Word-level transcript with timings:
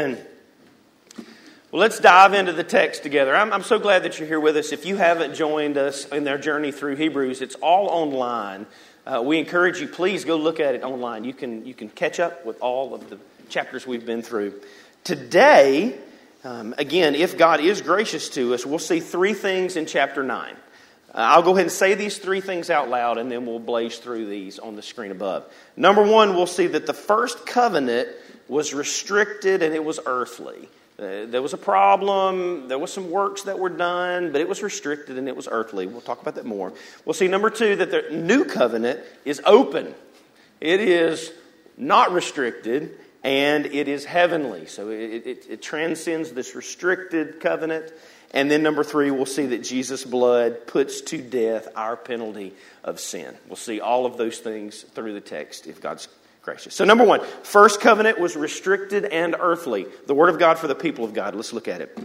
Well, 0.00 0.16
let's 1.72 1.98
dive 1.98 2.32
into 2.32 2.52
the 2.52 2.62
text 2.62 3.02
together. 3.02 3.34
I'm, 3.34 3.52
I'm, 3.52 3.64
so 3.64 3.80
glad 3.80 4.04
that 4.04 4.16
you're 4.16 4.28
here 4.28 4.38
with 4.38 4.56
us. 4.56 4.70
If 4.70 4.86
you 4.86 4.94
haven't 4.94 5.34
joined 5.34 5.76
us 5.76 6.06
in 6.10 6.22
their 6.22 6.38
journey 6.38 6.70
through 6.70 6.94
Hebrews, 6.94 7.42
it's 7.42 7.56
all 7.56 7.88
online. 7.88 8.66
Uh, 9.04 9.22
we 9.24 9.40
encourage 9.40 9.80
you, 9.80 9.88
please 9.88 10.24
go 10.24 10.36
look 10.36 10.60
at 10.60 10.76
it 10.76 10.84
online. 10.84 11.24
You 11.24 11.34
can, 11.34 11.66
you 11.66 11.74
can 11.74 11.88
catch 11.88 12.20
up 12.20 12.46
with 12.46 12.60
all 12.60 12.94
of 12.94 13.10
the 13.10 13.18
chapters 13.48 13.88
we've 13.88 14.06
been 14.06 14.22
through. 14.22 14.60
Today, 15.02 15.98
um, 16.44 16.76
again, 16.78 17.16
if 17.16 17.36
God 17.36 17.58
is 17.58 17.82
gracious 17.82 18.28
to 18.30 18.54
us, 18.54 18.64
we'll 18.64 18.78
see 18.78 19.00
three 19.00 19.34
things 19.34 19.74
in 19.74 19.86
chapter 19.86 20.22
9. 20.22 20.54
Uh, 20.54 20.54
I'll 21.12 21.42
go 21.42 21.54
ahead 21.54 21.62
and 21.62 21.72
say 21.72 21.94
these 21.96 22.18
three 22.18 22.40
things 22.40 22.70
out 22.70 22.88
loud, 22.88 23.18
and 23.18 23.32
then 23.32 23.46
we'll 23.46 23.58
blaze 23.58 23.98
through 23.98 24.26
these 24.26 24.60
on 24.60 24.76
the 24.76 24.82
screen 24.82 25.10
above. 25.10 25.52
Number 25.76 26.04
one, 26.04 26.36
we'll 26.36 26.46
see 26.46 26.68
that 26.68 26.86
the 26.86 26.94
first 26.94 27.46
covenant 27.46 28.10
was 28.48 28.74
restricted 28.74 29.62
and 29.62 29.74
it 29.74 29.84
was 29.84 30.00
earthly. 30.06 30.68
Uh, 30.98 31.26
there 31.26 31.42
was 31.42 31.52
a 31.52 31.58
problem, 31.58 32.66
there 32.66 32.78
was 32.78 32.92
some 32.92 33.08
works 33.10 33.42
that 33.42 33.58
were 33.58 33.68
done, 33.68 34.32
but 34.32 34.40
it 34.40 34.48
was 34.48 34.62
restricted 34.62 35.16
and 35.16 35.28
it 35.28 35.36
was 35.36 35.46
earthly. 35.48 35.86
We'll 35.86 36.00
talk 36.00 36.20
about 36.20 36.34
that 36.34 36.46
more. 36.46 36.72
We'll 37.04 37.14
see, 37.14 37.28
number 37.28 37.50
two, 37.50 37.76
that 37.76 37.90
the 37.92 38.16
new 38.16 38.44
covenant 38.44 39.00
is 39.24 39.40
open. 39.46 39.94
It 40.60 40.80
is 40.80 41.30
not 41.76 42.10
restricted 42.10 42.98
and 43.22 43.66
it 43.66 43.86
is 43.86 44.04
heavenly. 44.04 44.66
So 44.66 44.90
it, 44.90 45.26
it, 45.26 45.46
it 45.48 45.62
transcends 45.62 46.32
this 46.32 46.56
restricted 46.56 47.40
covenant. 47.40 47.92
And 48.32 48.50
then, 48.50 48.62
number 48.62 48.84
three, 48.84 49.10
we'll 49.10 49.24
see 49.24 49.46
that 49.46 49.62
Jesus' 49.62 50.04
blood 50.04 50.66
puts 50.66 51.00
to 51.02 51.18
death 51.18 51.68
our 51.76 51.96
penalty 51.96 52.54
of 52.84 53.00
sin. 53.00 53.34
We'll 53.46 53.56
see 53.56 53.80
all 53.80 54.04
of 54.04 54.16
those 54.16 54.38
things 54.38 54.82
through 54.82 55.14
the 55.14 55.20
text 55.20 55.66
if 55.66 55.80
God's 55.80 56.08
gracious. 56.48 56.74
So, 56.74 56.86
number 56.86 57.04
one, 57.04 57.20
first 57.42 57.82
covenant 57.82 58.18
was 58.18 58.34
restricted 58.34 59.04
and 59.04 59.36
earthly. 59.38 59.84
The 60.06 60.14
word 60.14 60.30
of 60.30 60.38
God 60.38 60.58
for 60.58 60.66
the 60.66 60.74
people 60.74 61.04
of 61.04 61.12
God. 61.12 61.34
Let's 61.34 61.52
look 61.52 61.68
at 61.68 61.82
it. 61.82 61.98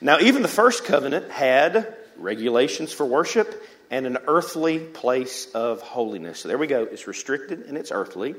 Now, 0.00 0.18
even 0.18 0.40
the 0.40 0.48
first 0.48 0.86
covenant 0.86 1.30
had 1.30 1.94
regulations 2.16 2.90
for 2.90 3.04
worship 3.04 3.62
and 3.90 4.06
an 4.06 4.16
earthly 4.26 4.78
place 4.78 5.52
of 5.52 5.82
holiness. 5.82 6.40
So, 6.40 6.48
there 6.48 6.56
we 6.56 6.66
go. 6.66 6.84
It's 6.84 7.06
restricted 7.06 7.66
and 7.66 7.76
it's 7.76 7.92
earthly. 7.92 8.34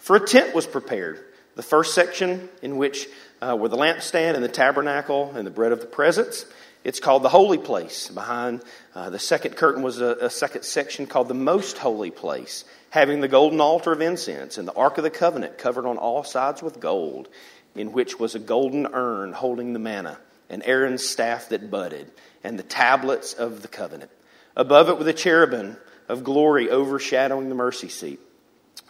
For 0.00 0.16
a 0.16 0.20
tent 0.20 0.56
was 0.56 0.66
prepared. 0.66 1.24
The 1.54 1.62
first 1.62 1.94
section, 1.94 2.48
in 2.62 2.78
which 2.78 3.06
uh, 3.40 3.56
were 3.56 3.68
the 3.68 3.76
lampstand 3.76 4.34
and 4.34 4.42
the 4.42 4.48
tabernacle 4.48 5.30
and 5.36 5.46
the 5.46 5.52
bread 5.52 5.70
of 5.70 5.78
the 5.78 5.86
presence. 5.86 6.46
It's 6.82 6.98
called 6.98 7.22
the 7.22 7.28
holy 7.28 7.58
place. 7.58 8.08
Behind 8.08 8.60
uh, 8.92 9.10
the 9.10 9.20
second 9.20 9.54
curtain 9.54 9.84
was 9.84 10.00
a, 10.00 10.16
a 10.22 10.30
second 10.30 10.64
section 10.64 11.06
called 11.06 11.28
the 11.28 11.34
most 11.34 11.78
holy 11.78 12.10
place 12.10 12.64
having 12.92 13.22
the 13.22 13.28
golden 13.28 13.58
altar 13.58 13.90
of 13.90 14.02
incense 14.02 14.58
and 14.58 14.68
the 14.68 14.74
ark 14.74 14.98
of 14.98 15.02
the 15.02 15.08
covenant 15.08 15.56
covered 15.56 15.86
on 15.86 15.96
all 15.96 16.22
sides 16.22 16.62
with 16.62 16.78
gold, 16.78 17.26
in 17.74 17.90
which 17.90 18.20
was 18.20 18.34
a 18.34 18.38
golden 18.38 18.86
urn 18.92 19.32
holding 19.32 19.72
the 19.72 19.78
manna, 19.78 20.18
and 20.50 20.62
Aaron's 20.66 21.02
staff 21.02 21.48
that 21.48 21.70
budded, 21.70 22.10
and 22.44 22.58
the 22.58 22.62
tablets 22.62 23.32
of 23.32 23.62
the 23.62 23.68
covenant. 23.68 24.10
Above 24.54 24.90
it 24.90 24.98
were 24.98 25.04
the 25.04 25.14
cherubim 25.14 25.78
of 26.06 26.22
glory 26.22 26.68
overshadowing 26.68 27.48
the 27.48 27.54
mercy 27.54 27.88
seat. 27.88 28.20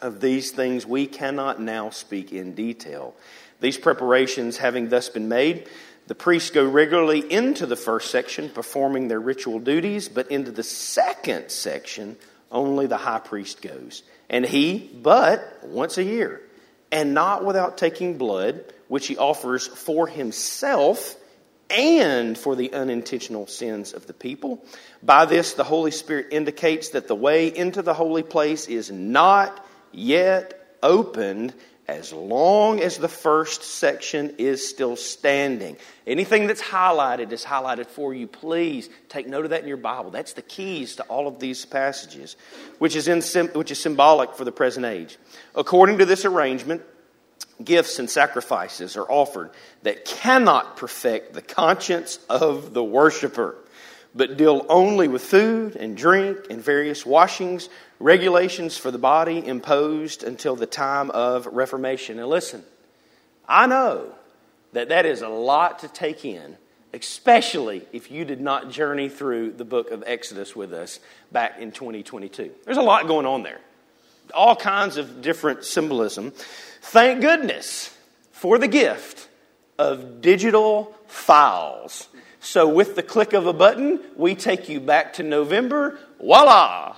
Of 0.01 0.21
these 0.21 0.51
things 0.51 0.85
we 0.85 1.07
cannot 1.07 1.61
now 1.61 1.91
speak 1.91 2.33
in 2.33 2.57
detail. 2.57 3.15
These 3.61 3.79
preparations 3.79 4.57
having 4.57 4.89
thus 4.89 5.11
been 5.11 5.29
made, 5.29 5.69
the 6.09 6.17
priests 6.17 6.51
go 6.51 6.69
regularly 6.69 7.21
into 7.21 7.67
the 7.67 7.77
first 7.77 8.11
section, 8.11 8.49
performing 8.49 9.07
their 9.07 9.21
ritual 9.21 9.61
duties, 9.61 10.09
but 10.09 10.29
into 10.33 10.51
the 10.51 10.65
second 10.65 11.51
section, 11.51 12.17
only 12.53 12.87
the 12.87 12.97
high 12.97 13.19
priest 13.19 13.63
goes. 13.63 14.03
And 14.31 14.45
he, 14.45 14.79
but 14.79 15.61
once 15.63 15.99
a 15.99 16.05
year, 16.05 16.41
and 16.93 17.15
not 17.15 17.45
without 17.45 17.79
taking 17.79 18.19
blood, 18.19 18.65
which 18.89 19.07
he 19.07 19.17
offers 19.17 19.67
for 19.67 20.07
himself 20.07 21.17
and 21.71 22.37
for 22.37 22.55
the 22.55 22.75
unintentional 22.75 23.47
sins 23.47 23.95
of 23.95 24.07
the 24.07 24.13
people. 24.13 24.63
By 25.03 25.25
this, 25.25 25.55
the 25.55 25.65
Holy 25.65 25.91
Spirit 25.91 26.27
indicates 26.31 26.91
that 26.91 27.09
the 27.09 27.15
way 27.15 27.49
into 27.49 27.81
the 27.81 27.95
holy 27.95 28.23
place 28.23 28.69
is 28.69 28.91
not 28.91 29.65
yet 29.91 30.77
opened 30.83 31.55
as 31.89 32.13
long 32.13 32.81
as 32.81 32.99
the 32.99 33.09
first 33.09 33.63
section 33.63 34.35
is 34.39 34.69
still 34.69 34.95
standing. 34.97 35.77
Anything 36.07 36.47
that's 36.47 36.63
highlighted 36.63 37.33
is 37.33 37.45
highlighted 37.45 37.87
for 37.87 38.15
you. 38.15 38.27
Please 38.27 38.89
take 39.09 39.27
note 39.27 39.45
of 39.45 39.51
that 39.51 39.63
in 39.63 39.69
your 39.69 39.77
Bible. 39.77 40.11
That's 40.11 40.35
the 40.35 40.43
keys 40.43 40.97
to 40.97 41.03
all 41.05 41.27
of 41.27 41.41
these 41.41 41.65
passages, 41.65 42.37
which 42.79 42.95
is, 42.95 43.09
in, 43.09 43.49
which 43.49 43.71
is 43.71 43.81
symbolic 43.81 44.35
for 44.35 44.45
the 44.45 44.53
present 44.53 44.87
age. 44.87 45.19
According 45.55 45.99
to 45.99 46.05
this 46.05 46.25
arrangement, 46.25 46.83
gifts 47.63 47.99
and 47.99 48.09
sacrifices 48.09 48.97
are 48.97 49.11
offered 49.11 49.51
that 49.83 50.05
cannot 50.05 50.77
perfect 50.77 51.35
the 51.35 51.43
conscience 51.43 52.19
of 52.29 52.75
the 52.75 52.83
worshiper 52.83 53.57
but 54.15 54.37
deal 54.37 54.67
only 54.69 55.09
with 55.09 55.23
food 55.23 55.77
and 55.77 55.97
drink 55.97 56.47
and 56.51 56.63
various 56.63 57.07
washings, 57.07 57.69
regulations 58.03 58.77
for 58.77 58.91
the 58.91 58.99
body 58.99 59.47
imposed 59.47 60.23
until 60.23 60.57
the 60.57 60.67
time 60.67 61.11
of 61.11 61.47
Reformation. 61.47 62.19
And 62.19 62.29
listen, 62.29 62.63
I 63.49 63.67
know 63.67 64.13
that 64.73 64.89
that 64.89 65.07
is 65.07 65.23
a 65.23 65.29
lot 65.29 65.81
to 65.81 65.89
take 65.89 66.25
in, 66.25 66.57
especially 66.93 67.87
if 67.93 68.11
you 68.11 68.25
did 68.25 68.41
not 68.41 68.71
journey 68.71 69.09
through 69.09 69.53
the 69.53 69.65
book 69.65 69.91
of 69.91 70.03
Exodus 70.07 70.57
with 70.57 70.73
us 70.73 71.01
back 71.31 71.59
in 71.59 71.73
2022. 71.73 72.51
There's 72.65 72.77
a 72.77 72.83
lot 72.83 73.07
going 73.07 73.27
on 73.27 73.43
there, 73.43 73.61
all 74.35 74.57
kinds 74.57 74.97
of 74.97 75.23
different 75.23 75.65
symbolism. 75.65 76.33
Thank 76.81 77.21
goodness 77.21 77.97
for 78.33 78.59
the 78.59 78.69
gift 78.69 79.29
of 79.79 80.21
digital 80.21 80.95
files 81.07 82.09
so, 82.45 82.69
with 82.69 82.97
the 82.97 83.05
click 83.05 83.35
of 83.35 83.47
a 83.47 83.53
button, 83.53 84.01
we 84.17 84.35
take 84.35 84.69
you 84.69 84.81
back 84.81 85.13
to 85.15 85.23
November. 85.23 86.01
Voila! 86.19 86.97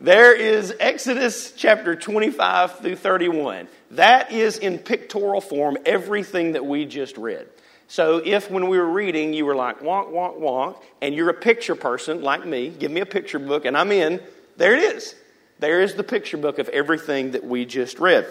There 0.00 0.34
is 0.34 0.74
Exodus 0.78 1.52
chapter 1.52 1.96
25 1.96 2.80
through 2.80 2.96
31. 2.96 3.66
That 3.92 4.30
is 4.30 4.58
in 4.58 4.78
pictorial 4.78 5.40
form 5.40 5.78
everything 5.86 6.52
that 6.52 6.66
we 6.66 6.84
just 6.84 7.16
read. 7.16 7.48
So, 7.88 8.20
if 8.22 8.50
when 8.50 8.68
we 8.68 8.78
were 8.78 8.90
reading 8.90 9.32
you 9.32 9.46
were 9.46 9.54
like, 9.54 9.80
wonk, 9.80 10.12
wonk, 10.12 10.38
wonk, 10.38 10.82
and 11.00 11.14
you're 11.14 11.30
a 11.30 11.34
picture 11.34 11.76
person 11.76 12.20
like 12.20 12.44
me, 12.44 12.68
give 12.68 12.90
me 12.90 13.00
a 13.00 13.06
picture 13.06 13.38
book, 13.38 13.64
and 13.64 13.76
I'm 13.76 13.90
in, 13.90 14.20
there 14.58 14.74
it 14.74 14.96
is. 14.96 15.14
There 15.60 15.80
is 15.80 15.94
the 15.94 16.04
picture 16.04 16.36
book 16.36 16.58
of 16.58 16.68
everything 16.68 17.30
that 17.30 17.44
we 17.44 17.64
just 17.64 17.98
read. 17.98 18.26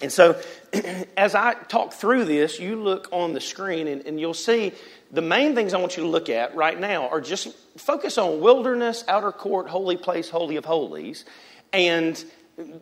And 0.00 0.12
so, 0.12 0.40
as 1.16 1.34
I 1.34 1.54
talk 1.54 1.92
through 1.92 2.24
this, 2.24 2.60
you 2.60 2.76
look 2.76 3.08
on 3.12 3.32
the 3.32 3.40
screen 3.40 3.88
and, 3.88 4.06
and 4.06 4.20
you'll 4.20 4.34
see 4.34 4.72
the 5.10 5.22
main 5.22 5.54
things 5.54 5.74
I 5.74 5.78
want 5.78 5.96
you 5.96 6.02
to 6.02 6.08
look 6.08 6.28
at 6.28 6.54
right 6.54 6.78
now 6.78 7.08
are 7.08 7.20
just 7.20 7.48
focus 7.76 8.18
on 8.18 8.40
wilderness, 8.40 9.04
outer 9.08 9.32
court, 9.32 9.68
holy 9.68 9.96
place, 9.96 10.28
holy 10.28 10.56
of 10.56 10.64
holies. 10.64 11.24
And 11.72 12.22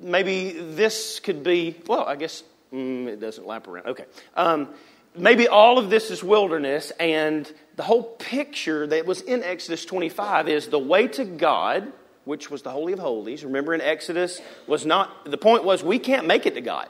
maybe 0.01 0.53
this 0.53 1.21
could 1.21 1.43
be, 1.43 1.77
well, 1.87 2.05
I 2.05 2.17
guess 2.17 2.43
mm, 2.73 3.07
it 3.07 3.21
doesn't 3.21 3.47
lap 3.47 3.69
around. 3.69 3.87
Okay. 3.87 4.05
Um, 4.35 4.69
maybe 5.17 5.49
all 5.49 5.79
of 5.79 5.91
this 5.91 6.11
is 6.11 6.23
wilderness, 6.23 6.91
and 6.99 7.51
the 7.77 7.83
whole 7.83 8.03
picture 8.03 8.87
that 8.87 9.07
was 9.07 9.21
in 9.21 9.43
Exodus 9.43 9.85
25 9.85 10.49
is 10.49 10.69
the 10.69 10.79
way 10.79 11.09
to 11.09 11.25
God, 11.25 11.93
which 12.25 12.51
was 12.51 12.63
the 12.63 12.71
Holy 12.71 12.93
of 12.93 12.99
Holies. 12.99 13.45
Remember 13.45 13.75
in 13.75 13.81
Exodus 13.81 14.41
was 14.67 14.85
not, 14.85 15.31
the 15.31 15.39
point 15.39 15.65
was 15.65 15.85
we 15.85 15.99
can't 15.99 16.27
make 16.27 16.47
it 16.47 16.55
to 16.55 16.61
God. 16.61 16.89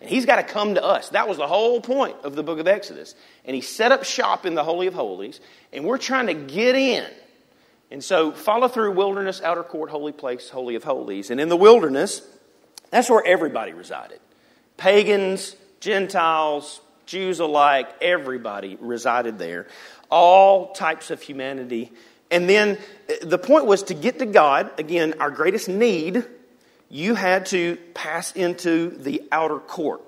And 0.00 0.10
he's 0.10 0.26
got 0.26 0.36
to 0.36 0.42
come 0.42 0.74
to 0.74 0.84
us. 0.84 1.10
That 1.10 1.28
was 1.28 1.38
the 1.38 1.46
whole 1.46 1.80
point 1.80 2.16
of 2.22 2.36
the 2.36 2.42
book 2.42 2.58
of 2.58 2.68
Exodus. 2.68 3.14
And 3.44 3.54
he 3.54 3.62
set 3.62 3.92
up 3.92 4.04
shop 4.04 4.44
in 4.44 4.54
the 4.54 4.64
Holy 4.64 4.86
of 4.86 4.94
Holies, 4.94 5.40
and 5.72 5.84
we're 5.84 5.98
trying 5.98 6.26
to 6.26 6.34
get 6.34 6.74
in. 6.74 7.06
And 7.90 8.02
so 8.02 8.32
follow 8.32 8.68
through 8.68 8.92
wilderness, 8.92 9.40
outer 9.40 9.62
court, 9.62 9.90
holy 9.90 10.12
place, 10.12 10.50
Holy 10.50 10.74
of 10.74 10.84
Holies. 10.84 11.30
And 11.30 11.40
in 11.40 11.48
the 11.48 11.56
wilderness, 11.56 12.22
that's 12.90 13.08
where 13.08 13.24
everybody 13.24 13.72
resided 13.72 14.20
pagans, 14.76 15.56
Gentiles, 15.80 16.80
Jews 17.06 17.40
alike, 17.40 17.88
everybody 18.00 18.76
resided 18.80 19.38
there. 19.38 19.66
All 20.10 20.72
types 20.72 21.10
of 21.10 21.22
humanity. 21.22 21.92
And 22.30 22.48
then 22.48 22.78
uh, 23.08 23.14
the 23.22 23.38
point 23.38 23.66
was 23.66 23.84
to 23.84 23.94
get 23.94 24.18
to 24.18 24.26
God, 24.26 24.70
again, 24.78 25.14
our 25.20 25.30
greatest 25.30 25.68
need 25.68 26.24
you 26.88 27.14
had 27.14 27.46
to 27.46 27.76
pass 27.94 28.32
into 28.32 28.90
the 28.90 29.22
outer 29.32 29.58
court. 29.58 30.02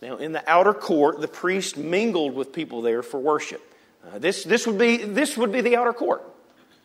Now, 0.00 0.16
in 0.16 0.32
the 0.32 0.48
outer 0.50 0.74
court, 0.74 1.20
the 1.20 1.28
priest 1.28 1.76
mingled 1.76 2.34
with 2.34 2.52
people 2.52 2.82
there 2.82 3.02
for 3.02 3.20
worship. 3.20 3.62
Uh, 4.04 4.18
this, 4.18 4.42
this, 4.42 4.66
would 4.66 4.78
be, 4.78 4.96
this 4.96 5.36
would 5.36 5.52
be 5.52 5.60
the 5.60 5.76
outer 5.76 5.92
court. 5.92 6.24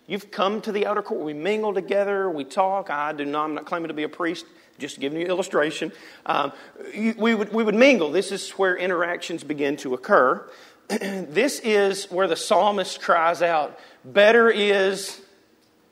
You've 0.06 0.30
come 0.32 0.62
to 0.62 0.72
the 0.72 0.86
outer 0.86 1.02
court. 1.02 1.22
We 1.22 1.34
mingle 1.34 1.74
together, 1.74 2.30
we 2.30 2.44
talk. 2.44 2.90
I 2.90 3.14
do 3.14 3.26
not, 3.26 3.46
I'm 3.46 3.56
not 3.56 3.66
claiming 3.66 3.88
to 3.88 3.94
be 3.94 4.04
a 4.04 4.10
priest, 4.10 4.46
just 4.78 5.00
giving 5.00 5.18
you 5.20 5.26
an 5.26 5.32
illustration. 5.32 5.92
Um, 6.26 6.54
we, 6.96 7.36
would, 7.36 7.52
we 7.52 7.64
would 7.64 7.76
mingle. 7.76 8.12
This 8.12 8.32
is 8.32 8.52
where 8.52 8.78
interactions 8.78 9.44
begin 9.44 9.78
to 9.78 9.96
occur. 9.96 10.48
this 10.88 11.60
is 11.60 12.06
where 12.06 12.28
the 12.28 12.36
psalmist 12.36 13.02
cries 13.02 13.42
out, 13.42 13.80
Better 14.06 14.50
is. 14.50 15.20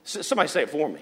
Somebody 0.06 0.48
say 0.48 0.62
it 0.62 0.69
for 0.69 0.88
me. 0.88 1.01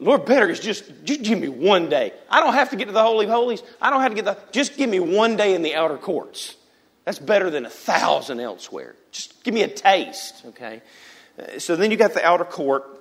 Lord, 0.00 0.24
better 0.24 0.48
is 0.48 0.58
just, 0.60 0.90
just 1.04 1.22
give 1.22 1.38
me 1.38 1.48
one 1.48 1.90
day. 1.90 2.12
I 2.30 2.40
don't 2.40 2.54
have 2.54 2.70
to 2.70 2.76
get 2.76 2.86
to 2.86 2.92
the 2.92 3.02
Holy 3.02 3.26
of 3.26 3.30
Holies. 3.30 3.62
I 3.80 3.90
don't 3.90 4.00
have 4.00 4.12
to 4.12 4.16
get 4.16 4.24
the, 4.24 4.38
just 4.50 4.76
give 4.76 4.88
me 4.88 4.98
one 4.98 5.36
day 5.36 5.54
in 5.54 5.62
the 5.62 5.74
outer 5.74 5.98
courts. 5.98 6.56
That's 7.04 7.18
better 7.18 7.50
than 7.50 7.66
a 7.66 7.70
thousand 7.70 8.40
elsewhere. 8.40 8.96
Just 9.12 9.44
give 9.44 9.52
me 9.52 9.62
a 9.62 9.68
taste, 9.68 10.42
okay? 10.46 10.80
Uh, 11.38 11.58
so 11.58 11.76
then 11.76 11.90
you 11.90 11.96
got 11.96 12.14
the 12.14 12.24
outer 12.24 12.44
court. 12.44 12.98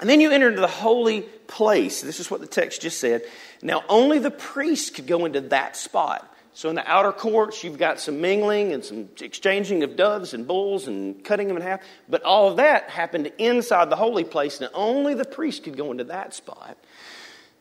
And 0.00 0.08
then 0.08 0.20
you 0.20 0.30
enter 0.30 0.48
into 0.48 0.62
the 0.62 0.66
holy 0.66 1.22
place. 1.46 2.00
This 2.00 2.20
is 2.20 2.30
what 2.30 2.40
the 2.40 2.46
text 2.46 2.80
just 2.80 2.98
said. 3.00 3.22
Now, 3.60 3.82
only 3.88 4.18
the 4.18 4.30
priest 4.30 4.94
could 4.94 5.06
go 5.06 5.26
into 5.26 5.42
that 5.42 5.76
spot. 5.76 6.29
So 6.52 6.68
in 6.68 6.74
the 6.74 6.90
outer 6.90 7.12
courts, 7.12 7.62
you've 7.62 7.78
got 7.78 8.00
some 8.00 8.20
mingling 8.20 8.72
and 8.72 8.84
some 8.84 9.08
exchanging 9.20 9.82
of 9.82 9.96
doves 9.96 10.34
and 10.34 10.46
bulls 10.46 10.88
and 10.88 11.22
cutting 11.24 11.48
them 11.48 11.56
in 11.56 11.62
half. 11.62 11.80
But 12.08 12.22
all 12.22 12.50
of 12.50 12.56
that 12.56 12.90
happened 12.90 13.30
inside 13.38 13.88
the 13.88 13.96
holy 13.96 14.24
place, 14.24 14.60
and 14.60 14.68
only 14.74 15.14
the 15.14 15.24
priest 15.24 15.64
could 15.64 15.76
go 15.76 15.90
into 15.92 16.04
that 16.04 16.34
spot. 16.34 16.76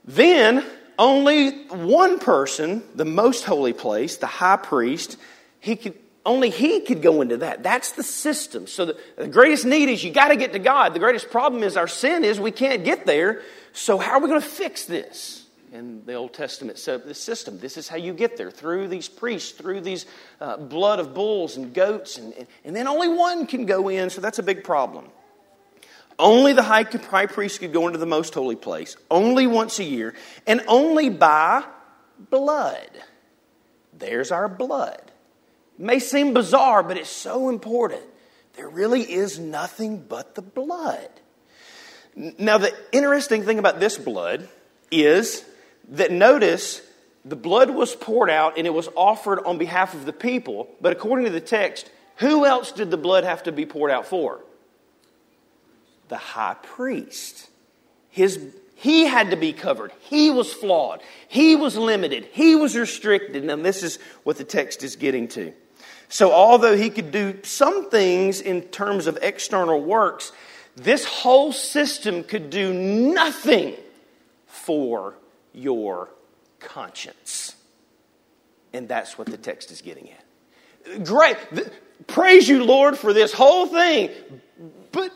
Then, 0.05 0.65
only 0.97 1.51
one 1.67 2.19
person, 2.19 2.83
the 2.95 3.05
most 3.05 3.45
holy 3.45 3.73
place, 3.73 4.17
the 4.17 4.27
high 4.27 4.57
priest, 4.57 5.17
he 5.59 5.75
could 5.75 5.95
only 6.25 6.49
he 6.49 6.81
could 6.81 7.01
go 7.01 7.21
into 7.21 7.37
that. 7.37 7.63
That's 7.63 7.93
the 7.93 8.03
system. 8.03 8.67
So 8.67 8.85
the, 8.85 8.97
the 9.15 9.27
greatest 9.27 9.65
need 9.65 9.89
is 9.89 10.03
you 10.03 10.11
got 10.11 10.27
to 10.27 10.35
get 10.35 10.53
to 10.53 10.59
God. 10.59 10.93
The 10.93 10.99
greatest 10.99 11.31
problem 11.31 11.63
is 11.63 11.77
our 11.77 11.87
sin 11.87 12.23
is 12.23 12.39
we 12.39 12.51
can't 12.51 12.83
get 12.83 13.05
there. 13.05 13.41
So 13.71 13.97
how 13.97 14.13
are 14.13 14.19
we 14.19 14.27
going 14.27 14.41
to 14.41 14.47
fix 14.47 14.85
this? 14.85 15.45
In 15.71 16.05
the 16.05 16.15
Old 16.15 16.33
Testament 16.33 16.77
set 16.77 16.95
up 16.95 17.05
this 17.05 17.21
system. 17.21 17.59
This 17.59 17.77
is 17.77 17.87
how 17.87 17.97
you 17.97 18.13
get 18.13 18.37
there 18.37 18.51
through 18.51 18.87
these 18.87 19.07
priests, 19.07 19.51
through 19.51 19.81
these 19.81 20.05
uh, 20.41 20.57
blood 20.57 20.99
of 20.99 21.13
bulls 21.13 21.57
and 21.57 21.73
goats, 21.73 22.17
and, 22.17 22.33
and 22.65 22.75
then 22.75 22.87
only 22.87 23.07
one 23.07 23.45
can 23.45 23.65
go 23.65 23.89
in, 23.89 24.09
so 24.09 24.21
that's 24.21 24.39
a 24.39 24.43
big 24.43 24.63
problem. 24.63 25.05
Only 26.17 26.53
the 26.53 26.63
high, 26.63 26.83
high 26.83 27.27
priest 27.27 27.59
could 27.59 27.71
go 27.71 27.87
into 27.87 27.99
the 27.99 28.05
most 28.05 28.33
holy 28.33 28.57
place, 28.57 28.97
only 29.09 29.47
once 29.47 29.79
a 29.79 29.83
year, 29.83 30.15
and 30.45 30.61
only 30.67 31.09
by 31.09 31.63
blood. 32.29 32.89
There's 33.97 34.31
our 34.31 34.49
blood. 34.49 35.01
It 35.77 35.85
may 35.85 35.99
seem 35.99 36.33
bizarre, 36.33 36.83
but 36.83 36.97
it's 36.97 37.09
so 37.09 37.47
important. 37.47 38.01
There 38.55 38.67
really 38.67 39.01
is 39.01 39.39
nothing 39.39 39.99
but 40.01 40.35
the 40.35 40.41
blood. 40.41 41.09
Now, 42.15 42.57
the 42.57 42.73
interesting 42.91 43.43
thing 43.43 43.59
about 43.59 43.79
this 43.79 43.97
blood 43.97 44.49
is 44.91 45.45
that 45.89 46.11
notice 46.11 46.81
the 47.25 47.35
blood 47.35 47.69
was 47.69 47.95
poured 47.95 48.29
out 48.29 48.57
and 48.57 48.65
it 48.65 48.73
was 48.73 48.87
offered 48.95 49.39
on 49.45 49.57
behalf 49.57 49.93
of 49.93 50.05
the 50.05 50.13
people, 50.13 50.69
but 50.81 50.91
according 50.91 51.25
to 51.25 51.31
the 51.31 51.41
text, 51.41 51.89
who 52.17 52.45
else 52.45 52.71
did 52.71 52.91
the 52.91 52.97
blood 52.97 53.23
have 53.23 53.43
to 53.43 53.51
be 53.51 53.65
poured 53.65 53.91
out 53.91 54.05
for? 54.05 54.41
The 56.07 56.17
high 56.17 56.55
priest. 56.61 57.49
His, 58.09 58.39
he 58.75 59.05
had 59.05 59.31
to 59.31 59.37
be 59.37 59.53
covered. 59.53 59.91
He 60.01 60.31
was 60.31 60.51
flawed. 60.51 61.01
He 61.27 61.55
was 61.55 61.77
limited. 61.77 62.27
He 62.31 62.55
was 62.55 62.75
restricted. 62.75 63.43
Now, 63.43 63.57
this 63.57 63.83
is 63.83 63.99
what 64.23 64.37
the 64.37 64.43
text 64.43 64.83
is 64.83 64.95
getting 64.95 65.27
to. 65.29 65.53
So, 66.11 66.31
although 66.31 66.75
he 66.75 66.89
could 66.89 67.11
do 67.11 67.39
some 67.43 67.91
things 67.91 68.41
in 68.41 68.63
terms 68.63 69.05
of 69.05 69.19
external 69.21 69.79
works, 69.79 70.31
this 70.75 71.05
whole 71.05 71.51
system 71.51 72.23
could 72.23 72.49
do 72.49 72.73
nothing 72.73 73.75
for 74.47 75.13
your 75.53 76.09
conscience. 76.59 77.55
And 78.73 78.87
that's 78.87 79.17
what 79.17 79.27
the 79.27 79.37
text 79.37 79.71
is 79.71 79.81
getting 79.81 80.09
at. 80.11 81.03
Great. 81.05 81.37
Praise 82.07 82.47
you, 82.47 82.63
Lord, 82.63 82.97
for 82.97 83.13
this 83.13 83.33
whole 83.33 83.67
thing. 83.67 84.11
But, 84.91 85.11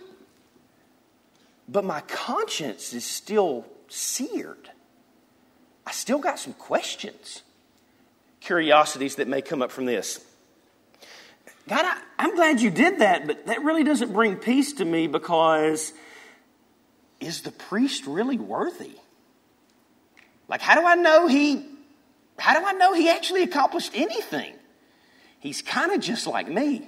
but 1.68 1.86
my 1.86 2.02
conscience 2.02 2.94
is 2.94 3.06
still 3.06 3.66
seared. 3.88 4.70
I 5.86 5.92
still 5.92 6.20
got 6.20 6.40
some 6.40 6.54
questions, 6.54 7.44
curiosities 8.40 9.16
that 9.16 9.28
may 9.28 9.42
come 9.42 9.62
up 9.62 9.72
from 9.72 9.86
this. 9.86 10.24
God, 11.68 11.86
I, 11.86 12.02
I'm 12.20 12.36
glad 12.36 12.62
you 12.62 12.70
did 12.70 13.00
that, 13.00 13.26
but 13.28 13.46
that 13.46 13.64
really 13.64 13.84
doesn't 13.84 14.12
bring 14.12 14.36
peace 14.36 14.74
to 14.74 14.86
me 14.86 15.08
because 15.08 15.94
is 17.20 17.42
the 17.42 17.52
priest 17.52 18.06
really 18.06 18.38
worthy? 18.38 18.96
Like, 20.48 20.62
how 20.62 20.80
do 20.80 20.86
I 20.86 20.96
know 20.96 21.28
he, 21.28 21.66
how 22.38 22.60
do 22.60 22.66
I 22.66 22.74
know 22.74 22.94
he 22.94 23.10
actually 23.10 23.44
accomplished 23.44 23.92
anything? 23.94 24.54
He's 25.40 25.62
kind 25.62 25.92
of 25.92 26.00
just 26.00 26.28
like 26.28 26.48
me. 26.48 26.88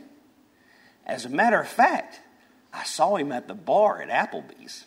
As 1.05 1.25
a 1.25 1.29
matter 1.29 1.59
of 1.59 1.67
fact, 1.67 2.19
I 2.73 2.83
saw 2.83 3.15
him 3.15 3.31
at 3.31 3.47
the 3.47 3.53
bar 3.53 4.01
at 4.01 4.09
Applebee's. 4.09 4.85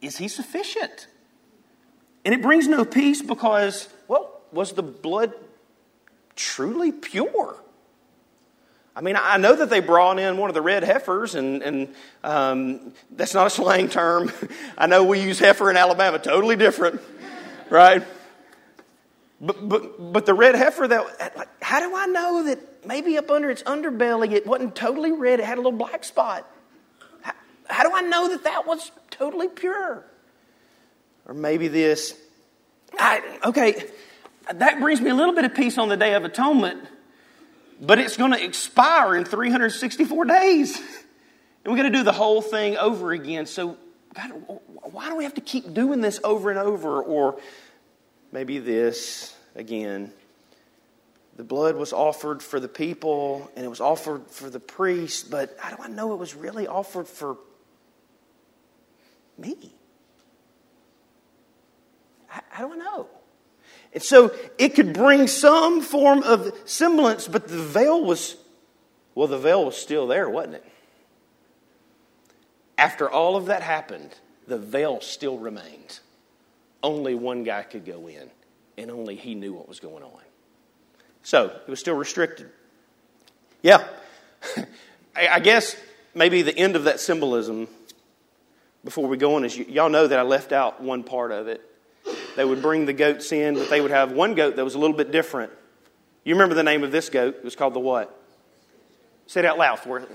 Is 0.00 0.16
he 0.18 0.28
sufficient? 0.28 1.06
And 2.24 2.34
it 2.34 2.42
brings 2.42 2.68
no 2.68 2.84
peace 2.84 3.22
because, 3.22 3.88
well, 4.08 4.40
was 4.52 4.72
the 4.72 4.82
blood 4.82 5.32
truly 6.36 6.92
pure? 6.92 7.56
I 8.94 9.00
mean, 9.00 9.16
I 9.18 9.38
know 9.38 9.56
that 9.56 9.70
they 9.70 9.80
brought 9.80 10.18
in 10.18 10.36
one 10.36 10.50
of 10.50 10.54
the 10.54 10.60
red 10.60 10.84
heifers, 10.84 11.34
and, 11.34 11.62
and 11.62 11.94
um, 12.22 12.92
that's 13.10 13.32
not 13.32 13.46
a 13.46 13.50
slang 13.50 13.88
term. 13.88 14.30
I 14.78 14.86
know 14.86 15.04
we 15.04 15.20
use 15.20 15.38
heifer 15.38 15.70
in 15.70 15.76
Alabama, 15.78 16.18
totally 16.18 16.56
different, 16.56 17.00
right? 17.70 18.02
But, 19.40 19.66
but, 19.66 20.12
but 20.12 20.26
the 20.26 20.34
red 20.34 20.54
heifer, 20.54 20.86
that, 20.86 21.36
like, 21.36 21.48
how 21.62 21.80
do 21.80 21.96
I 21.96 22.06
know 22.06 22.44
that 22.44 22.86
maybe 22.86 23.16
up 23.16 23.30
under 23.30 23.50
its 23.50 23.62
underbelly 23.62 24.32
it 24.32 24.46
wasn't 24.46 24.76
totally 24.76 25.10
red, 25.10 25.40
it 25.40 25.46
had 25.46 25.56
a 25.56 25.62
little 25.62 25.72
black 25.72 26.04
spot? 26.04 26.46
How, 27.22 27.32
how 27.68 27.88
do 27.88 27.96
I 27.96 28.02
know 28.02 28.28
that 28.28 28.44
that 28.44 28.66
was 28.66 28.92
totally 29.10 29.48
pure? 29.48 30.04
Or 31.26 31.34
maybe 31.34 31.68
this. 31.68 32.14
I, 32.98 33.38
okay, 33.44 33.88
that 34.52 34.80
brings 34.80 35.00
me 35.00 35.08
a 35.08 35.14
little 35.14 35.34
bit 35.34 35.46
of 35.46 35.54
peace 35.54 35.78
on 35.78 35.88
the 35.88 35.96
Day 35.96 36.12
of 36.12 36.24
Atonement 36.24 36.86
but 37.82 37.98
it's 37.98 38.16
going 38.16 38.30
to 38.30 38.42
expire 38.42 39.16
in 39.16 39.24
364 39.24 40.24
days. 40.24 40.78
And 40.78 41.72
we're 41.72 41.76
going 41.76 41.92
to 41.92 41.98
do 41.98 42.04
the 42.04 42.12
whole 42.12 42.40
thing 42.40 42.76
over 42.76 43.10
again. 43.12 43.46
So, 43.46 43.76
God, 44.14 44.30
why 44.92 45.08
do 45.08 45.16
we 45.16 45.24
have 45.24 45.34
to 45.34 45.40
keep 45.40 45.74
doing 45.74 46.00
this 46.00 46.20
over 46.22 46.50
and 46.50 46.58
over? 46.58 47.02
Or 47.02 47.40
maybe 48.30 48.60
this 48.60 49.34
again. 49.56 50.12
The 51.36 51.44
blood 51.44 51.76
was 51.76 51.92
offered 51.92 52.42
for 52.42 52.60
the 52.60 52.68
people 52.68 53.50
and 53.56 53.64
it 53.64 53.68
was 53.68 53.80
offered 53.80 54.30
for 54.30 54.48
the 54.48 54.60
priest, 54.60 55.30
but 55.30 55.56
how 55.58 55.74
do 55.74 55.82
I 55.82 55.88
know 55.88 56.12
it 56.12 56.18
was 56.18 56.34
really 56.34 56.68
offered 56.68 57.08
for 57.08 57.36
me? 59.38 59.72
How 62.28 62.68
do 62.68 62.74
I 62.74 62.76
know? 62.76 63.08
And 63.92 64.02
so 64.02 64.34
it 64.58 64.70
could 64.70 64.92
bring 64.94 65.26
some 65.26 65.82
form 65.82 66.22
of 66.22 66.52
semblance, 66.64 67.28
but 67.28 67.48
the 67.48 67.62
veil 67.62 68.02
was, 68.02 68.36
well, 69.14 69.28
the 69.28 69.38
veil 69.38 69.66
was 69.66 69.76
still 69.76 70.06
there, 70.06 70.28
wasn't 70.28 70.54
it? 70.54 70.64
After 72.78 73.08
all 73.08 73.36
of 73.36 73.46
that 73.46 73.62
happened, 73.62 74.14
the 74.46 74.58
veil 74.58 75.00
still 75.00 75.38
remained. 75.38 76.00
Only 76.82 77.14
one 77.14 77.44
guy 77.44 77.62
could 77.62 77.84
go 77.84 78.08
in, 78.08 78.30
and 78.78 78.90
only 78.90 79.14
he 79.14 79.34
knew 79.34 79.52
what 79.52 79.68
was 79.68 79.78
going 79.78 80.02
on. 80.02 80.20
So 81.22 81.46
it 81.66 81.70
was 81.70 81.78
still 81.78 81.94
restricted. 81.94 82.50
Yeah. 83.62 83.86
I 85.16 85.40
guess 85.40 85.76
maybe 86.14 86.42
the 86.42 86.56
end 86.56 86.74
of 86.74 86.84
that 86.84 86.98
symbolism 86.98 87.68
before 88.82 89.06
we 89.06 89.16
go 89.18 89.36
on 89.36 89.44
is 89.44 89.56
y'all 89.56 89.90
know 89.90 90.06
that 90.06 90.18
I 90.18 90.22
left 90.22 90.52
out 90.52 90.82
one 90.82 91.04
part 91.04 91.30
of 91.30 91.46
it 91.46 91.60
they 92.36 92.44
would 92.44 92.62
bring 92.62 92.86
the 92.86 92.92
goats 92.92 93.32
in, 93.32 93.54
but 93.54 93.68
they 93.70 93.80
would 93.80 93.90
have 93.90 94.12
one 94.12 94.34
goat 94.34 94.56
that 94.56 94.64
was 94.64 94.74
a 94.74 94.78
little 94.78 94.96
bit 94.96 95.10
different. 95.10 95.52
You 96.24 96.34
remember 96.34 96.54
the 96.54 96.62
name 96.62 96.84
of 96.84 96.92
this 96.92 97.08
goat? 97.08 97.36
It 97.36 97.44
was 97.44 97.56
called 97.56 97.74
the 97.74 97.80
what? 97.80 98.18
Say 99.26 99.40
it 99.40 99.46
out 99.46 99.58
loud 99.58 99.78
for 99.78 99.98
it. 99.98 100.08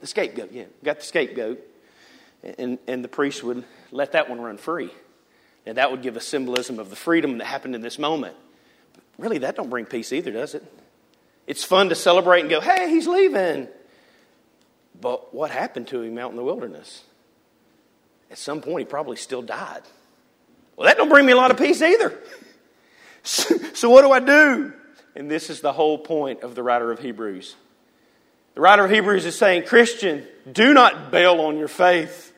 The 0.00 0.06
scapegoat, 0.06 0.52
yeah. 0.52 0.64
Got 0.82 1.00
the 1.00 1.06
scapegoat. 1.06 1.60
And, 2.58 2.78
and 2.86 3.02
the 3.02 3.08
priest 3.08 3.42
would 3.42 3.64
let 3.90 4.12
that 4.12 4.28
one 4.28 4.40
run 4.40 4.58
free. 4.58 4.90
And 5.66 5.78
that 5.78 5.90
would 5.90 6.02
give 6.02 6.16
a 6.16 6.20
symbolism 6.20 6.78
of 6.78 6.90
the 6.90 6.96
freedom 6.96 7.38
that 7.38 7.46
happened 7.46 7.74
in 7.74 7.80
this 7.80 7.98
moment. 7.98 8.36
But 8.92 9.02
really, 9.18 9.38
that 9.38 9.56
don't 9.56 9.70
bring 9.70 9.86
peace 9.86 10.12
either, 10.12 10.30
does 10.30 10.54
it? 10.54 10.62
It's 11.46 11.64
fun 11.64 11.88
to 11.88 11.94
celebrate 11.94 12.40
and 12.40 12.50
go, 12.50 12.60
hey, 12.60 12.90
he's 12.90 13.06
leaving. 13.06 13.68
But 15.00 15.34
what 15.34 15.50
happened 15.50 15.88
to 15.88 16.02
him 16.02 16.18
out 16.18 16.30
in 16.30 16.36
the 16.36 16.44
wilderness? 16.44 17.04
At 18.30 18.38
some 18.38 18.60
point, 18.60 18.80
he 18.80 18.90
probably 18.90 19.16
still 19.16 19.42
died. 19.42 19.82
Well, 20.76 20.86
that 20.86 20.96
don't 20.96 21.08
bring 21.08 21.26
me 21.26 21.32
a 21.32 21.36
lot 21.36 21.50
of 21.50 21.58
peace 21.58 21.80
either. 21.82 22.18
so, 23.22 23.90
what 23.90 24.02
do 24.02 24.10
I 24.10 24.20
do? 24.20 24.72
And 25.16 25.30
this 25.30 25.50
is 25.50 25.60
the 25.60 25.72
whole 25.72 25.98
point 25.98 26.42
of 26.42 26.54
the 26.54 26.62
writer 26.62 26.90
of 26.90 26.98
Hebrews. 26.98 27.54
The 28.54 28.60
writer 28.60 28.84
of 28.84 28.90
Hebrews 28.90 29.24
is 29.24 29.36
saying, 29.36 29.64
Christian, 29.64 30.26
do 30.50 30.74
not 30.74 31.10
bail 31.10 31.40
on 31.40 31.56
your 31.56 31.68
faith. 31.68 32.32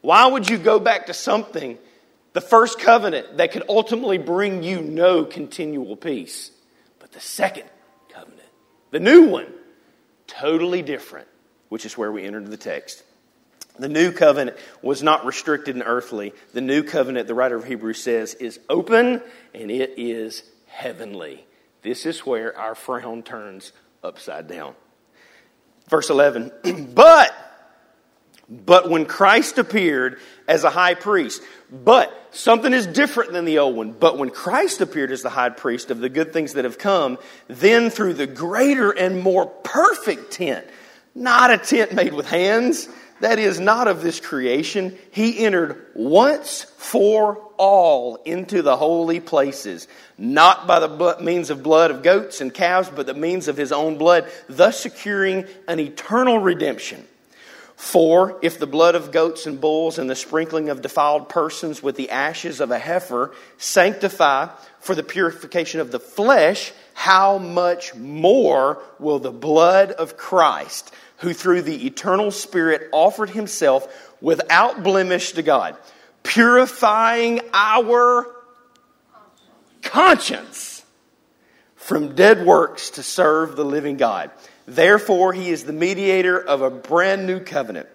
Why 0.00 0.26
would 0.26 0.48
you 0.48 0.58
go 0.58 0.78
back 0.78 1.06
to 1.06 1.14
something, 1.14 1.78
the 2.34 2.40
first 2.42 2.78
covenant, 2.78 3.38
that 3.38 3.52
could 3.52 3.64
ultimately 3.68 4.18
bring 4.18 4.62
you 4.62 4.80
no 4.82 5.24
continual 5.24 5.96
peace? 5.96 6.50
But 6.98 7.12
the 7.12 7.20
second 7.20 7.64
covenant, 8.10 8.48
the 8.90 9.00
new 9.00 9.28
one, 9.28 9.46
totally 10.26 10.82
different, 10.82 11.28
which 11.70 11.86
is 11.86 11.96
where 11.96 12.12
we 12.12 12.24
enter 12.24 12.38
into 12.38 12.50
the 12.50 12.56
text. 12.56 13.02
The 13.78 13.88
new 13.88 14.12
covenant 14.12 14.56
was 14.82 15.02
not 15.02 15.26
restricted 15.26 15.74
and 15.74 15.84
earthly. 15.84 16.32
The 16.52 16.60
new 16.60 16.84
covenant, 16.84 17.26
the 17.26 17.34
writer 17.34 17.56
of 17.56 17.64
Hebrews 17.64 18.02
says, 18.02 18.34
is 18.34 18.60
open 18.68 19.20
and 19.52 19.70
it 19.70 19.94
is 19.96 20.44
heavenly. 20.66 21.44
This 21.82 22.06
is 22.06 22.20
where 22.24 22.56
our 22.56 22.74
frown 22.74 23.22
turns 23.22 23.72
upside 24.02 24.48
down. 24.48 24.74
Verse 25.88 26.08
11, 26.08 26.52
but, 26.94 27.34
but 28.48 28.88
when 28.88 29.06
Christ 29.06 29.58
appeared 29.58 30.18
as 30.46 30.64
a 30.64 30.70
high 30.70 30.94
priest, 30.94 31.42
but 31.70 32.12
something 32.30 32.72
is 32.72 32.86
different 32.86 33.32
than 33.32 33.44
the 33.44 33.58
old 33.58 33.76
one. 33.76 33.92
But 33.92 34.18
when 34.18 34.30
Christ 34.30 34.80
appeared 34.80 35.10
as 35.10 35.22
the 35.22 35.30
high 35.30 35.50
priest 35.50 35.90
of 35.90 35.98
the 35.98 36.08
good 36.08 36.32
things 36.32 36.54
that 36.54 36.64
have 36.64 36.78
come, 36.78 37.18
then 37.48 37.90
through 37.90 38.14
the 38.14 38.26
greater 38.26 38.90
and 38.90 39.20
more 39.20 39.46
perfect 39.46 40.32
tent, 40.32 40.66
not 41.14 41.50
a 41.50 41.58
tent 41.58 41.92
made 41.92 42.12
with 42.12 42.26
hands, 42.26 42.88
that 43.20 43.38
is 43.38 43.60
not 43.60 43.88
of 43.88 44.02
this 44.02 44.20
creation, 44.20 44.98
he 45.10 45.44
entered 45.44 45.86
once 45.94 46.64
for 46.76 47.36
all 47.56 48.16
into 48.24 48.62
the 48.62 48.76
holy 48.76 49.20
places, 49.20 49.86
not 50.18 50.66
by 50.66 50.80
the 50.80 51.16
means 51.20 51.50
of 51.50 51.62
blood 51.62 51.90
of 51.90 52.02
goats 52.02 52.40
and 52.40 52.52
calves, 52.52 52.90
but 52.94 53.06
the 53.06 53.14
means 53.14 53.48
of 53.48 53.56
his 53.56 53.72
own 53.72 53.96
blood, 53.96 54.30
thus 54.48 54.80
securing 54.80 55.46
an 55.68 55.78
eternal 55.78 56.38
redemption. 56.38 57.06
For 57.76 58.38
if 58.40 58.58
the 58.58 58.66
blood 58.66 58.94
of 58.94 59.10
goats 59.10 59.46
and 59.46 59.60
bulls 59.60 59.98
and 59.98 60.08
the 60.08 60.14
sprinkling 60.14 60.68
of 60.68 60.82
defiled 60.82 61.28
persons 61.28 61.82
with 61.82 61.96
the 61.96 62.10
ashes 62.10 62.60
of 62.60 62.70
a 62.70 62.78
heifer 62.78 63.32
sanctify 63.58 64.48
for 64.78 64.94
the 64.94 65.02
purification 65.02 65.80
of 65.80 65.90
the 65.90 65.98
flesh, 65.98 66.72
how 66.94 67.38
much 67.38 67.94
more 67.94 68.80
will 69.00 69.18
the 69.18 69.32
blood 69.32 69.90
of 69.90 70.16
Christ, 70.16 70.94
who 71.24 71.32
through 71.32 71.62
the 71.62 71.86
eternal 71.86 72.30
Spirit 72.30 72.88
offered 72.92 73.30
himself 73.30 74.12
without 74.20 74.82
blemish 74.82 75.32
to 75.32 75.42
God, 75.42 75.74
purifying 76.22 77.40
our 77.54 78.30
conscience 79.80 80.84
from 81.76 82.14
dead 82.14 82.44
works 82.44 82.90
to 82.90 83.02
serve 83.02 83.56
the 83.56 83.64
living 83.64 83.96
God. 83.96 84.30
Therefore, 84.66 85.32
he 85.32 85.48
is 85.48 85.64
the 85.64 85.72
mediator 85.72 86.38
of 86.38 86.60
a 86.60 86.70
brand 86.70 87.26
new 87.26 87.40
covenant, 87.40 87.88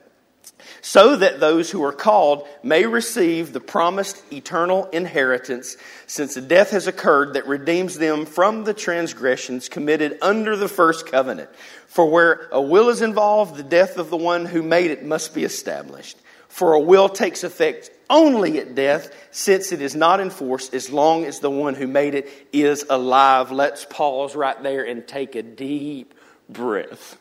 so 0.82 1.16
that 1.16 1.40
those 1.40 1.72
who 1.72 1.84
are 1.84 1.94
called 1.94 2.48
may 2.64 2.86
receive 2.86 3.54
the 3.54 3.60
promised 3.60 4.22
eternal 4.32 4.86
inheritance, 4.88 5.78
since 6.08 6.38
a 6.38 6.42
death 6.42 6.72
has 6.72 6.88
occurred 6.88 7.34
that 7.34 7.48
redeems 7.48 7.98
them 7.98 8.26
from 8.26 8.64
the 8.64 8.74
transgressions 8.74 9.70
committed 9.70 10.18
under 10.22 10.56
the 10.56 10.68
first 10.68 11.08
covenant. 11.08 11.50
For 11.88 12.10
where 12.10 12.48
a 12.52 12.62
will 12.62 12.90
is 12.90 13.02
involved, 13.02 13.56
the 13.56 13.64
death 13.64 13.98
of 13.98 14.10
the 14.10 14.18
one 14.18 14.46
who 14.46 14.62
made 14.62 14.92
it 14.92 15.04
must 15.06 15.34
be 15.34 15.44
established. 15.44 16.18
For 16.48 16.74
a 16.74 16.80
will 16.80 17.10
takes 17.10 17.44
effect 17.44 17.92
only 18.10 18.60
at 18.60 18.74
death, 18.74 19.14
since 19.32 19.72
it 19.72 19.82
is 19.82 19.96
not 19.96 20.20
enforced 20.20 20.74
as 20.74 20.90
long 20.90 21.26
as 21.26 21.40
the 21.40 21.52
one 21.52 21.76
who 21.76 21.88
made 21.88 22.16
it 22.16 22.30
is 22.52 22.86
alive. 22.90 23.52
Let's 23.52 23.86
pause 23.86 24.36
right 24.36 24.62
there 24.64 24.84
and 24.84 25.08
take 25.08 25.36
a 25.36 25.44
deep 25.44 26.14
breath. 26.50 27.18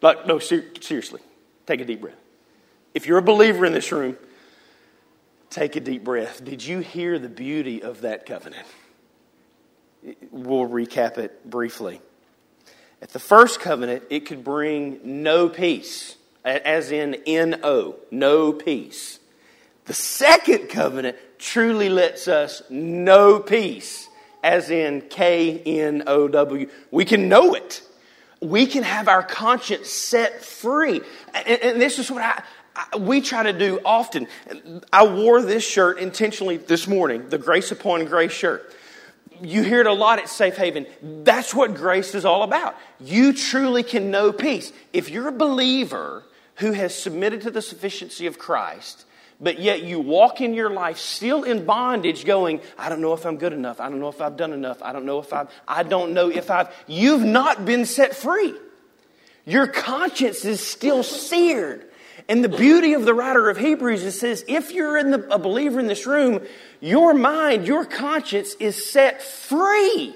Like, 0.00 0.26
no, 0.26 0.38
ser- 0.38 0.64
seriously, 0.80 1.20
take 1.66 1.80
a 1.80 1.84
deep 1.84 2.00
breath. 2.00 2.16
If 2.94 3.06
you're 3.06 3.18
a 3.18 3.22
believer 3.22 3.64
in 3.64 3.72
this 3.72 3.92
room, 3.92 4.16
take 5.50 5.76
a 5.76 5.80
deep 5.80 6.04
breath. 6.04 6.44
Did 6.44 6.64
you 6.64 6.80
hear 6.80 7.18
the 7.18 7.28
beauty 7.28 7.82
of 7.82 8.02
that 8.02 8.26
covenant? 8.26 8.66
We'll 10.30 10.68
recap 10.68 11.18
it 11.18 11.48
briefly. 11.48 12.00
At 13.00 13.10
the 13.10 13.18
first 13.18 13.60
covenant, 13.60 14.04
it 14.10 14.26
could 14.26 14.42
bring 14.42 15.22
no 15.22 15.48
peace, 15.48 16.16
as 16.44 16.90
in 16.90 17.14
N 17.26 17.60
O, 17.62 17.96
no 18.10 18.52
peace. 18.52 19.20
The 19.84 19.94
second 19.94 20.68
covenant 20.68 21.16
truly 21.38 21.88
lets 21.88 22.26
us 22.26 22.62
know 22.68 23.38
peace, 23.38 24.08
as 24.42 24.70
in 24.70 25.02
K 25.02 25.60
N 25.60 26.04
O 26.06 26.28
W. 26.28 26.68
We 26.90 27.04
can 27.04 27.28
know 27.28 27.54
it 27.54 27.82
we 28.40 28.66
can 28.66 28.82
have 28.82 29.08
our 29.08 29.22
conscience 29.22 29.88
set 29.88 30.44
free. 30.44 31.00
And, 31.34 31.62
and 31.62 31.80
this 31.80 31.98
is 31.98 32.10
what 32.10 32.22
I, 32.22 32.30
I, 32.30 32.42
we 32.98 33.20
try 33.20 33.44
to 33.44 33.52
do 33.52 33.80
often. 33.84 34.28
I 34.92 35.06
wore 35.06 35.42
this 35.42 35.66
shirt 35.66 35.98
intentionally 35.98 36.56
this 36.56 36.86
morning, 36.86 37.28
the 37.28 37.38
Grace 37.38 37.70
Upon 37.70 38.04
Grace 38.04 38.32
shirt. 38.32 38.74
You 39.40 39.62
hear 39.62 39.80
it 39.80 39.86
a 39.86 39.92
lot 39.92 40.18
at 40.18 40.28
Safe 40.28 40.56
Haven. 40.56 40.86
That's 41.02 41.54
what 41.54 41.74
grace 41.74 42.14
is 42.14 42.24
all 42.24 42.42
about. 42.42 42.74
You 42.98 43.32
truly 43.32 43.84
can 43.84 44.10
know 44.10 44.32
peace. 44.32 44.72
If 44.92 45.10
you're 45.10 45.28
a 45.28 45.32
believer 45.32 46.24
who 46.56 46.72
has 46.72 46.94
submitted 46.94 47.42
to 47.42 47.50
the 47.50 47.62
sufficiency 47.62 48.26
of 48.26 48.38
Christ, 48.38 49.04
but 49.40 49.60
yet 49.60 49.82
you 49.82 50.00
walk 50.00 50.40
in 50.40 50.54
your 50.54 50.70
life 50.70 50.98
still 50.98 51.44
in 51.44 51.64
bondage 51.64 52.24
going 52.24 52.60
i 52.76 52.88
don't 52.88 53.00
know 53.00 53.12
if 53.12 53.24
i'm 53.24 53.36
good 53.36 53.52
enough 53.52 53.80
i 53.80 53.88
don't 53.88 54.00
know 54.00 54.08
if 54.08 54.20
i've 54.20 54.36
done 54.36 54.52
enough 54.52 54.82
i 54.82 54.92
don't 54.92 55.04
know 55.04 55.20
if 55.20 55.32
i've 55.32 55.48
i 55.66 55.82
don't 55.82 56.12
know 56.12 56.28
if 56.28 56.50
i've 56.50 56.68
you've 56.86 57.22
not 57.22 57.64
been 57.64 57.84
set 57.84 58.16
free 58.16 58.54
your 59.44 59.66
conscience 59.66 60.44
is 60.44 60.64
still 60.64 61.02
seared 61.02 61.88
and 62.28 62.44
the 62.44 62.48
beauty 62.48 62.92
of 62.92 63.04
the 63.04 63.14
writer 63.14 63.48
of 63.48 63.56
hebrews 63.56 64.02
is 64.02 64.18
says 64.18 64.44
if 64.48 64.72
you're 64.72 64.98
in 64.98 65.10
the, 65.10 65.34
a 65.34 65.38
believer 65.38 65.80
in 65.80 65.86
this 65.86 66.06
room 66.06 66.40
your 66.80 67.14
mind 67.14 67.66
your 67.66 67.84
conscience 67.84 68.54
is 68.60 68.90
set 68.90 69.22
free 69.22 70.14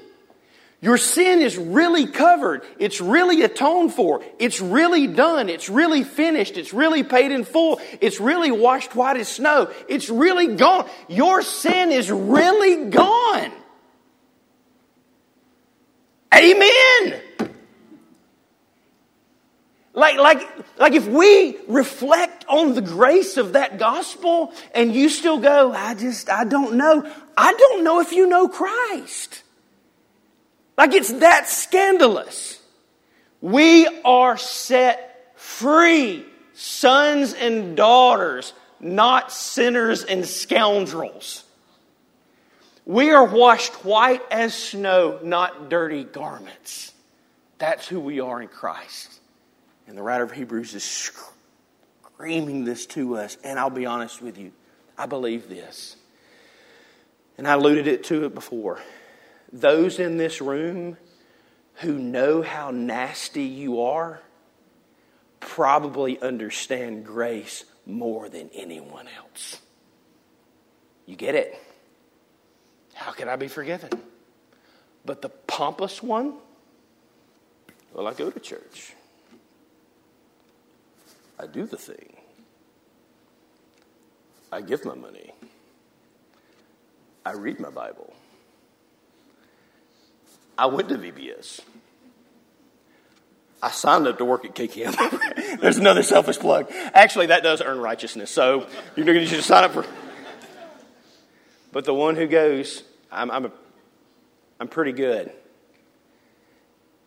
your 0.82 0.98
sin 0.98 1.40
is 1.40 1.56
really 1.56 2.08
covered. 2.08 2.64
It's 2.76 3.00
really 3.00 3.44
atoned 3.44 3.94
for. 3.94 4.20
It's 4.40 4.60
really 4.60 5.06
done. 5.06 5.48
It's 5.48 5.68
really 5.68 6.02
finished. 6.02 6.56
It's 6.56 6.74
really 6.74 7.04
paid 7.04 7.30
in 7.30 7.44
full. 7.44 7.80
It's 8.00 8.18
really 8.18 8.50
washed 8.50 8.96
white 8.96 9.16
as 9.16 9.28
snow. 9.28 9.70
It's 9.88 10.10
really 10.10 10.56
gone. 10.56 10.90
Your 11.08 11.42
sin 11.42 11.92
is 11.92 12.10
really 12.10 12.90
gone. 12.90 13.52
Amen. 16.34 17.20
Like, 19.94 20.16
like, 20.16 20.48
like 20.78 20.94
if 20.94 21.06
we 21.06 21.58
reflect 21.68 22.46
on 22.48 22.74
the 22.74 22.80
grace 22.80 23.36
of 23.36 23.52
that 23.52 23.78
gospel 23.78 24.52
and 24.74 24.94
you 24.94 25.10
still 25.10 25.38
go, 25.38 25.72
I 25.72 25.94
just, 25.94 26.30
I 26.30 26.44
don't 26.44 26.76
know. 26.76 27.10
I 27.36 27.52
don't 27.52 27.84
know 27.84 28.00
if 28.00 28.12
you 28.12 28.26
know 28.26 28.48
Christ. 28.48 29.42
Like 30.78 30.94
it's 30.94 31.12
that 31.12 31.48
scandalous. 31.48 32.60
We 33.42 33.86
are 34.04 34.38
set 34.38 35.34
free, 35.36 36.24
sons 36.54 37.34
and 37.34 37.76
daughters, 37.76 38.54
not 38.80 39.30
sinners 39.30 40.04
and 40.04 40.26
scoundrels. 40.26 41.44
We 42.86 43.10
are 43.10 43.24
washed 43.24 43.84
white 43.84 44.22
as 44.30 44.54
snow, 44.54 45.20
not 45.22 45.68
dirty 45.68 46.04
garments. 46.04 46.92
That's 47.58 47.86
who 47.86 48.00
we 48.00 48.20
are 48.20 48.40
in 48.40 48.48
Christ. 48.48 49.20
And 49.86 49.96
the 49.96 50.02
writer 50.02 50.24
of 50.24 50.32
Hebrews 50.32 50.74
is 50.74 50.84
screaming 50.84 52.64
this 52.64 52.86
to 52.86 53.16
us. 53.16 53.36
And 53.44 53.58
I'll 53.58 53.70
be 53.70 53.86
honest 53.86 54.22
with 54.22 54.38
you, 54.38 54.52
I 54.96 55.06
believe 55.06 55.48
this. 55.48 55.96
And 57.36 57.48
I 57.48 57.54
alluded 57.54 57.86
it 57.86 58.04
to 58.04 58.24
it 58.24 58.34
before 58.34 58.80
those 59.52 59.98
in 59.98 60.16
this 60.16 60.40
room 60.40 60.96
who 61.76 61.98
know 61.98 62.42
how 62.42 62.70
nasty 62.70 63.42
you 63.42 63.82
are 63.82 64.22
probably 65.40 66.20
understand 66.20 67.04
grace 67.04 67.64
more 67.84 68.28
than 68.28 68.48
anyone 68.54 69.08
else. 69.16 69.60
You 71.04 71.16
get 71.16 71.34
it? 71.34 71.58
How 72.94 73.12
can 73.12 73.28
I 73.28 73.36
be 73.36 73.48
forgiven? 73.48 73.90
But 75.04 75.20
the 75.20 75.28
pompous 75.28 76.02
one, 76.02 76.34
well, 77.92 78.06
I 78.06 78.14
go 78.14 78.30
to 78.30 78.40
church. 78.40 78.94
I 81.42 81.46
do 81.46 81.66
the 81.66 81.76
thing. 81.76 82.16
I 84.52 84.60
give 84.60 84.84
my 84.84 84.94
money. 84.94 85.32
I 87.26 87.32
read 87.32 87.58
my 87.58 87.70
Bible. 87.70 88.14
I 90.56 90.66
went 90.66 90.88
to 90.90 90.98
VBS. 90.98 91.60
I 93.60 93.70
signed 93.70 94.06
up 94.06 94.18
to 94.18 94.24
work 94.24 94.44
at 94.44 94.54
KCAM. 94.54 95.58
There's 95.60 95.78
another 95.78 96.04
selfish 96.04 96.38
plug. 96.38 96.70
Actually, 96.94 97.26
that 97.26 97.42
does 97.42 97.60
earn 97.60 97.78
righteousness. 97.78 98.30
So 98.30 98.68
you're 98.94 99.06
going 99.06 99.26
to 99.26 99.42
sign 99.42 99.64
up 99.64 99.72
for. 99.72 99.84
But 101.72 101.86
the 101.86 101.94
one 101.94 102.16
who 102.16 102.26
goes, 102.26 102.82
I'm, 103.10 103.30
I'm, 103.30 103.46
a, 103.46 103.52
I'm 104.60 104.68
pretty 104.68 104.92
good. 104.92 105.32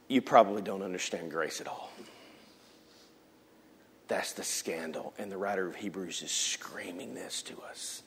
You 0.08 0.24
probably 0.24 0.64
don't 0.64 0.82
understand 0.82 1.30
grace 1.30 1.62
at 1.62 1.68
all. 1.68 1.92
That's 4.08 4.34
the 4.34 4.44
scandal. 4.44 5.14
And 5.18 5.32
the 5.32 5.38
writer 5.38 5.68
of 5.68 5.76
Hebrews 5.76 6.22
is 6.24 6.32
screaming 6.32 7.16
this 7.16 7.42
to 7.44 7.56
us. 7.70 8.04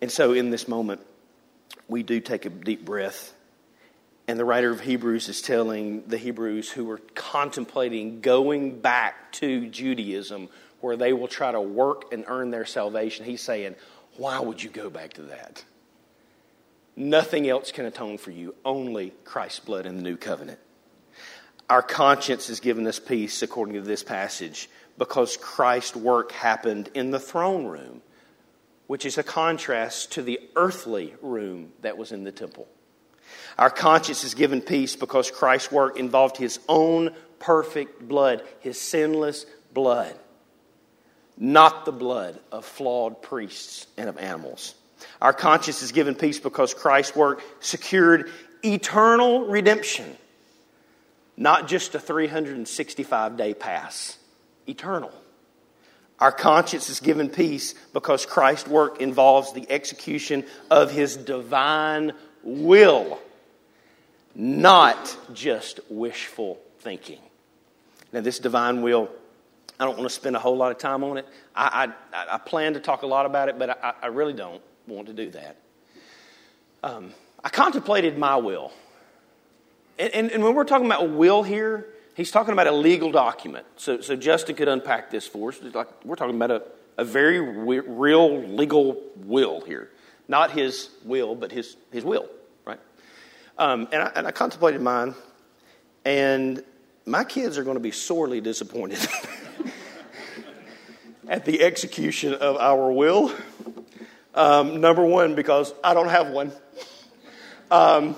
And 0.00 0.10
so, 0.12 0.32
in 0.32 0.50
this 0.50 0.68
moment, 0.68 1.00
we 1.88 2.02
do 2.02 2.20
take 2.20 2.46
a 2.46 2.50
deep 2.50 2.84
breath 2.84 3.32
And 4.28 4.38
the 4.38 4.44
writer 4.44 4.70
of 4.70 4.80
Hebrews 4.80 5.28
is 5.28 5.42
telling 5.42 6.04
the 6.06 6.18
Hebrews 6.18 6.70
who 6.70 6.90
are 6.90 7.00
contemplating 7.14 8.20
going 8.20 8.80
back 8.80 9.32
to 9.34 9.68
Judaism, 9.68 10.48
where 10.80 10.96
they 10.96 11.12
will 11.14 11.28
try 11.28 11.52
to 11.52 11.60
work 11.60 12.12
and 12.12 12.24
earn 12.28 12.50
their 12.50 12.66
salvation, 12.66 13.24
he's 13.24 13.42
saying, 13.42 13.74
Why 14.16 14.40
would 14.40 14.62
you 14.62 14.70
go 14.70 14.90
back 14.90 15.14
to 15.14 15.22
that? 15.22 15.64
Nothing 16.96 17.48
else 17.48 17.72
can 17.72 17.86
atone 17.86 18.18
for 18.18 18.30
you, 18.32 18.54
only 18.64 19.14
Christ's 19.24 19.60
blood 19.60 19.86
in 19.86 19.96
the 19.96 20.02
new 20.02 20.16
covenant. 20.16 20.58
Our 21.70 21.82
conscience 21.82 22.48
is 22.48 22.60
given 22.60 22.86
us 22.86 22.98
peace, 22.98 23.42
according 23.42 23.74
to 23.74 23.82
this 23.82 24.02
passage, 24.02 24.70
because 24.96 25.36
Christ's 25.36 25.96
work 25.96 26.32
happened 26.32 26.88
in 26.94 27.10
the 27.10 27.20
throne 27.20 27.66
room, 27.66 28.02
which 28.86 29.04
is 29.04 29.18
a 29.18 29.22
contrast 29.22 30.12
to 30.12 30.22
the 30.22 30.40
earthly 30.56 31.14
room 31.20 31.72
that 31.82 31.98
was 31.98 32.10
in 32.10 32.24
the 32.24 32.32
temple. 32.32 32.66
Our 33.58 33.70
conscience 33.70 34.24
is 34.24 34.34
given 34.34 34.62
peace 34.62 34.96
because 34.96 35.30
Christ's 35.30 35.70
work 35.70 35.98
involved 35.98 36.36
his 36.38 36.58
own 36.68 37.14
perfect 37.38 38.08
blood, 38.08 38.42
his 38.60 38.80
sinless 38.80 39.44
blood, 39.74 40.18
not 41.36 41.84
the 41.84 41.92
blood 41.92 42.40
of 42.50 42.64
flawed 42.64 43.20
priests 43.20 43.86
and 43.96 44.08
of 44.08 44.16
animals. 44.16 44.74
Our 45.20 45.32
conscience 45.32 45.82
is 45.82 45.92
given 45.92 46.14
peace 46.14 46.38
because 46.38 46.72
Christ's 46.72 47.14
work 47.14 47.42
secured 47.60 48.30
eternal 48.64 49.46
redemption, 49.46 50.16
not 51.38 51.68
just 51.68 51.94
a 51.94 52.00
365 52.00 53.36
day 53.36 53.54
pass, 53.54 54.18
eternal. 54.66 55.12
Our 56.18 56.32
conscience 56.32 56.90
is 56.90 56.98
given 56.98 57.30
peace 57.30 57.74
because 57.92 58.26
Christ's 58.26 58.68
work 58.68 59.00
involves 59.00 59.52
the 59.52 59.70
execution 59.70 60.44
of 60.68 60.90
his 60.90 61.16
divine 61.16 62.12
will, 62.42 63.20
not 64.34 65.16
just 65.32 65.78
wishful 65.88 66.58
thinking. 66.80 67.20
Now, 68.12 68.20
this 68.20 68.40
divine 68.40 68.82
will, 68.82 69.08
I 69.78 69.84
don't 69.84 69.96
want 69.96 70.08
to 70.08 70.14
spend 70.14 70.34
a 70.34 70.40
whole 70.40 70.56
lot 70.56 70.72
of 70.72 70.78
time 70.78 71.04
on 71.04 71.18
it. 71.18 71.26
I, 71.54 71.92
I, 72.12 72.34
I 72.34 72.38
plan 72.38 72.74
to 72.74 72.80
talk 72.80 73.02
a 73.02 73.06
lot 73.06 73.26
about 73.26 73.48
it, 73.48 73.60
but 73.60 73.70
I, 73.70 73.94
I 74.02 74.06
really 74.08 74.32
don't 74.32 74.62
want 74.88 75.06
to 75.06 75.12
do 75.12 75.30
that. 75.30 75.56
Um, 76.82 77.14
I 77.44 77.48
contemplated 77.48 78.18
my 78.18 78.36
will. 78.36 78.72
And, 79.98 80.14
and, 80.14 80.30
and, 80.30 80.44
when 80.44 80.54
we're 80.54 80.64
talking 80.64 80.86
about 80.86 81.02
a 81.02 81.06
will 81.06 81.42
here, 81.42 81.88
he's 82.14 82.30
talking 82.30 82.52
about 82.52 82.68
a 82.68 82.72
legal 82.72 83.10
document. 83.10 83.66
So, 83.76 84.00
so 84.00 84.14
Justin 84.14 84.54
could 84.54 84.68
unpack 84.68 85.10
this 85.10 85.26
for 85.26 85.48
us. 85.48 85.60
Like, 85.60 86.04
we're 86.04 86.14
talking 86.14 86.36
about 86.36 86.50
a, 86.52 86.62
a 86.96 87.04
very 87.04 87.40
re- 87.40 87.80
real 87.80 88.40
legal 88.42 89.02
will 89.16 89.60
here. 89.62 89.90
Not 90.28 90.52
his 90.52 90.90
will, 91.04 91.34
but 91.34 91.50
his, 91.50 91.76
his 91.90 92.04
will, 92.04 92.28
right? 92.64 92.78
Um, 93.58 93.88
and, 93.90 94.02
I, 94.02 94.12
and 94.14 94.26
I 94.26 94.30
contemplated 94.30 94.80
mine, 94.80 95.14
and 96.04 96.62
my 97.04 97.24
kids 97.24 97.58
are 97.58 97.64
going 97.64 97.76
to 97.76 97.82
be 97.82 97.90
sorely 97.90 98.40
disappointed 98.40 99.04
at 101.28 101.44
the 101.44 101.62
execution 101.62 102.34
of 102.34 102.56
our 102.56 102.92
will. 102.92 103.32
Um, 104.34 104.80
number 104.80 105.04
one, 105.04 105.34
because 105.34 105.74
I 105.82 105.94
don't 105.94 106.10
have 106.10 106.28
one. 106.28 106.52
Um, 107.70 108.14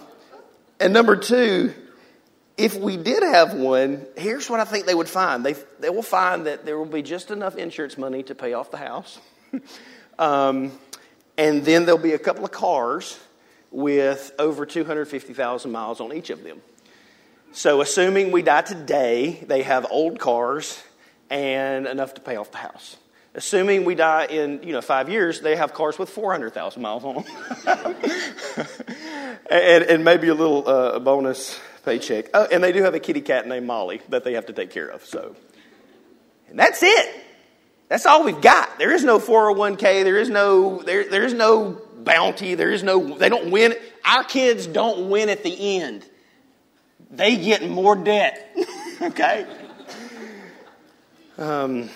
and 0.81 0.93
number 0.93 1.17
two, 1.17 1.75
if 2.57 2.75
we 2.75 2.97
did 2.97 3.23
have 3.23 3.55
one, 3.55 4.07
here's 4.17 4.51
what 4.51 4.61
I 4.61 4.65
think 4.65 4.87
they 4.87 4.95
would 4.95 5.09
find. 5.09 5.45
They, 5.45 5.55
they 5.79 5.91
will 5.91 6.03
find 6.03 6.47
that 6.47 6.67
there 6.67 6.77
will 6.79 6.85
be 6.85 7.03
just 7.03 7.31
enough 7.31 7.57
insurance 7.57 7.97
money 7.97 8.23
to 8.25 8.35
pay 8.35 8.53
off 8.53 8.71
the 8.71 8.77
house. 8.77 9.19
um, 10.19 10.73
and 11.39 11.65
then 11.65 11.87
there'll 11.87 12.01
be 12.01 12.13
a 12.13 12.19
couple 12.19 12.45
of 12.45 12.51
cars 12.51 13.19
with 13.71 14.33
over 14.39 14.67
250,000 14.67 15.71
miles 15.71 16.01
on 16.01 16.13
each 16.13 16.31
of 16.31 16.43
them. 16.43 16.61
So, 17.53 17.81
assuming 17.81 18.31
we 18.31 18.43
die 18.43 18.63
today, 18.63 19.43
they 19.47 19.63
have 19.63 19.87
old 19.91 20.19
cars 20.21 20.83
and 21.31 21.87
enough 21.87 22.15
to 22.15 22.21
pay 22.21 22.37
off 22.37 22.53
the 22.53 22.59
house. 22.59 22.97
Assuming 23.35 23.85
we 23.85 23.95
die 23.95 24.27
in 24.27 24.61
you 24.65 24.73
know 24.73 24.81
five 24.81 25.09
years, 25.09 25.41
they 25.41 25.55
have 25.55 25.73
cars 25.73 25.99
with 25.99 26.11
400,000 26.11 26.83
miles 26.83 27.05
on 27.05 27.15
them, 27.15 27.25
and, 29.51 29.85
and, 29.85 30.05
maybe 30.05 30.27
a 30.27 30.35
little 30.35 30.69
uh, 30.69 30.99
bonus 30.99 31.61
paycheck. 31.85 32.31
Oh, 32.35 32.49
and 32.51 32.63
they 32.63 32.73
do 32.73 32.83
have 32.83 32.95
a 32.95 32.99
kitty 32.99 33.21
cat 33.21 33.47
named 33.47 33.69
Molly 33.69 34.01
that 34.09 34.25
they 34.25 34.33
have 34.33 34.47
to 34.47 34.53
take 34.53 34.71
care 34.71 34.89
of. 34.89 35.05
So, 35.05 35.37
and 36.49 36.59
that's 36.59 36.83
it. 36.83 37.25
That's 37.89 38.05
all 38.05 38.25
we've 38.25 38.41
got. 38.41 38.79
There 38.79 38.93
is 38.93 39.05
no 39.05 39.21
401k. 39.21 40.03
There 40.03 40.19
is 40.19 40.29
no 40.29 40.83
there, 40.83 41.09
there 41.09 41.25
is 41.25 41.33
no 41.33 41.81
bounty. 41.99 42.57
There 42.57 42.73
is 42.73 42.83
no. 42.83 43.17
They 43.17 43.29
don't 43.29 43.53
win. 43.53 43.75
Our 44.05 44.25
kids 44.25 44.67
don't 44.67 45.09
win 45.09 45.29
at 45.29 45.45
the 45.45 45.79
end. 45.79 46.05
They 47.11 47.37
get 47.37 47.69
more 47.69 47.97
debt. 47.97 48.57
okay. 49.03 49.47
Um, 51.39 51.91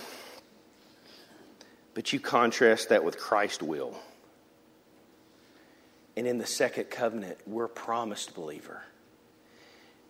but 1.94 2.12
you 2.12 2.20
contrast 2.20 2.88
that 2.90 3.04
with 3.04 3.18
Christ's 3.18 3.62
will. 3.62 3.96
And 6.16 6.26
in 6.26 6.38
the 6.38 6.46
second 6.46 6.90
covenant, 6.90 7.38
we're 7.46 7.68
promised, 7.68 8.34
believer, 8.34 8.82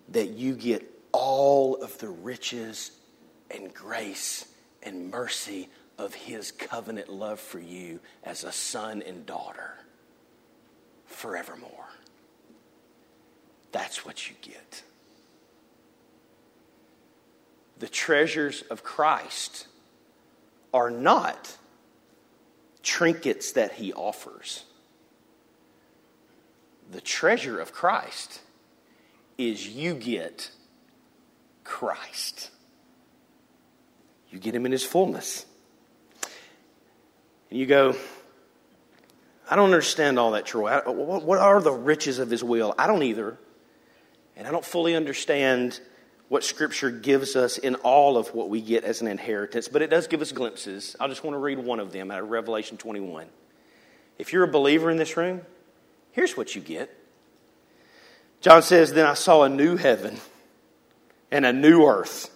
that 0.08 0.30
you 0.30 0.54
get 0.54 0.84
all 1.12 1.76
of 1.76 1.96
the 1.98 2.08
riches 2.08 2.90
and 3.50 3.72
grace 3.72 4.46
and 4.82 5.10
mercy 5.10 5.68
of 5.98 6.12
his 6.14 6.50
covenant 6.52 7.08
love 7.08 7.38
for 7.40 7.60
you 7.60 8.00
as 8.24 8.44
a 8.44 8.52
son 8.52 9.02
and 9.02 9.24
daughter 9.24 9.74
forevermore. 11.06 11.70
That's 13.72 14.04
what 14.04 14.28
you 14.28 14.34
get. 14.42 14.82
The 17.78 17.88
treasures 17.88 18.62
of 18.62 18.82
Christ 18.82 19.66
are 20.72 20.90
not 20.90 21.56
trinkets 22.84 23.52
that 23.52 23.72
he 23.72 23.92
offers. 23.92 24.64
The 26.92 27.00
treasure 27.00 27.58
of 27.58 27.72
Christ 27.72 28.40
is 29.36 29.66
you 29.66 29.94
get 29.94 30.50
Christ. 31.64 32.50
You 34.30 34.38
get 34.38 34.54
him 34.54 34.66
in 34.66 34.72
his 34.72 34.84
fullness. 34.84 35.46
And 37.50 37.58
you 37.58 37.66
go, 37.66 37.96
I 39.50 39.56
don't 39.56 39.66
understand 39.66 40.18
all 40.18 40.32
that, 40.32 40.46
Troy. 40.46 40.78
What 40.86 41.38
are 41.38 41.60
the 41.60 41.72
riches 41.72 42.18
of 42.18 42.30
his 42.30 42.44
will? 42.44 42.74
I 42.78 42.86
don't 42.86 43.02
either. 43.02 43.38
And 44.36 44.46
I 44.46 44.50
don't 44.50 44.64
fully 44.64 44.94
understand 44.94 45.80
what 46.28 46.42
Scripture 46.44 46.90
gives 46.90 47.36
us 47.36 47.58
in 47.58 47.74
all 47.76 48.16
of 48.16 48.34
what 48.34 48.48
we 48.48 48.60
get 48.60 48.84
as 48.84 49.00
an 49.00 49.08
inheritance, 49.08 49.68
but 49.68 49.82
it 49.82 49.90
does 49.90 50.06
give 50.06 50.22
us 50.22 50.32
glimpses. 50.32 50.96
I 50.98 51.08
just 51.08 51.22
want 51.22 51.34
to 51.34 51.38
read 51.38 51.58
one 51.58 51.80
of 51.80 51.92
them 51.92 52.10
out 52.10 52.20
of 52.20 52.30
Revelation 52.30 52.76
21. 52.76 53.26
If 54.18 54.32
you're 54.32 54.44
a 54.44 54.48
believer 54.48 54.90
in 54.90 54.96
this 54.96 55.16
room, 55.16 55.42
here's 56.12 56.36
what 56.36 56.54
you 56.54 56.60
get. 56.60 56.90
John 58.40 58.62
says, 58.62 58.92
Then 58.92 59.06
I 59.06 59.14
saw 59.14 59.42
a 59.42 59.48
new 59.48 59.76
heaven 59.76 60.18
and 61.30 61.44
a 61.44 61.52
new 61.52 61.86
earth. 61.86 62.30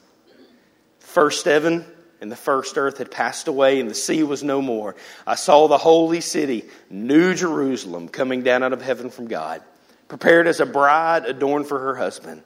First 1.01 1.45
heaven 1.45 1.85
and 2.21 2.33
the 2.33 2.37
first 2.37 2.77
earth 2.77 2.99
had 2.99 3.11
passed 3.11 3.47
away, 3.47 3.81
and 3.81 3.89
the 3.89 3.95
sea 3.95 4.23
was 4.23 4.43
no 4.43 4.61
more. 4.61 4.97
I 5.27 5.37
saw 5.37 5.69
the 5.69 5.79
holy 5.79 6.21
city, 6.21 6.65
New 6.91 7.35
Jerusalem, 7.35 8.09
coming 8.09 8.43
down 8.43 8.63
out 8.63 8.73
of 8.73 8.83
heaven 8.83 9.11
from 9.11 9.29
God, 9.29 9.63
prepared 10.09 10.47
as 10.47 10.61
a 10.61 10.67
bride 10.67 11.27
adorned 11.27 11.69
for 11.69 11.79
her 11.79 11.95
husband. 11.95 12.43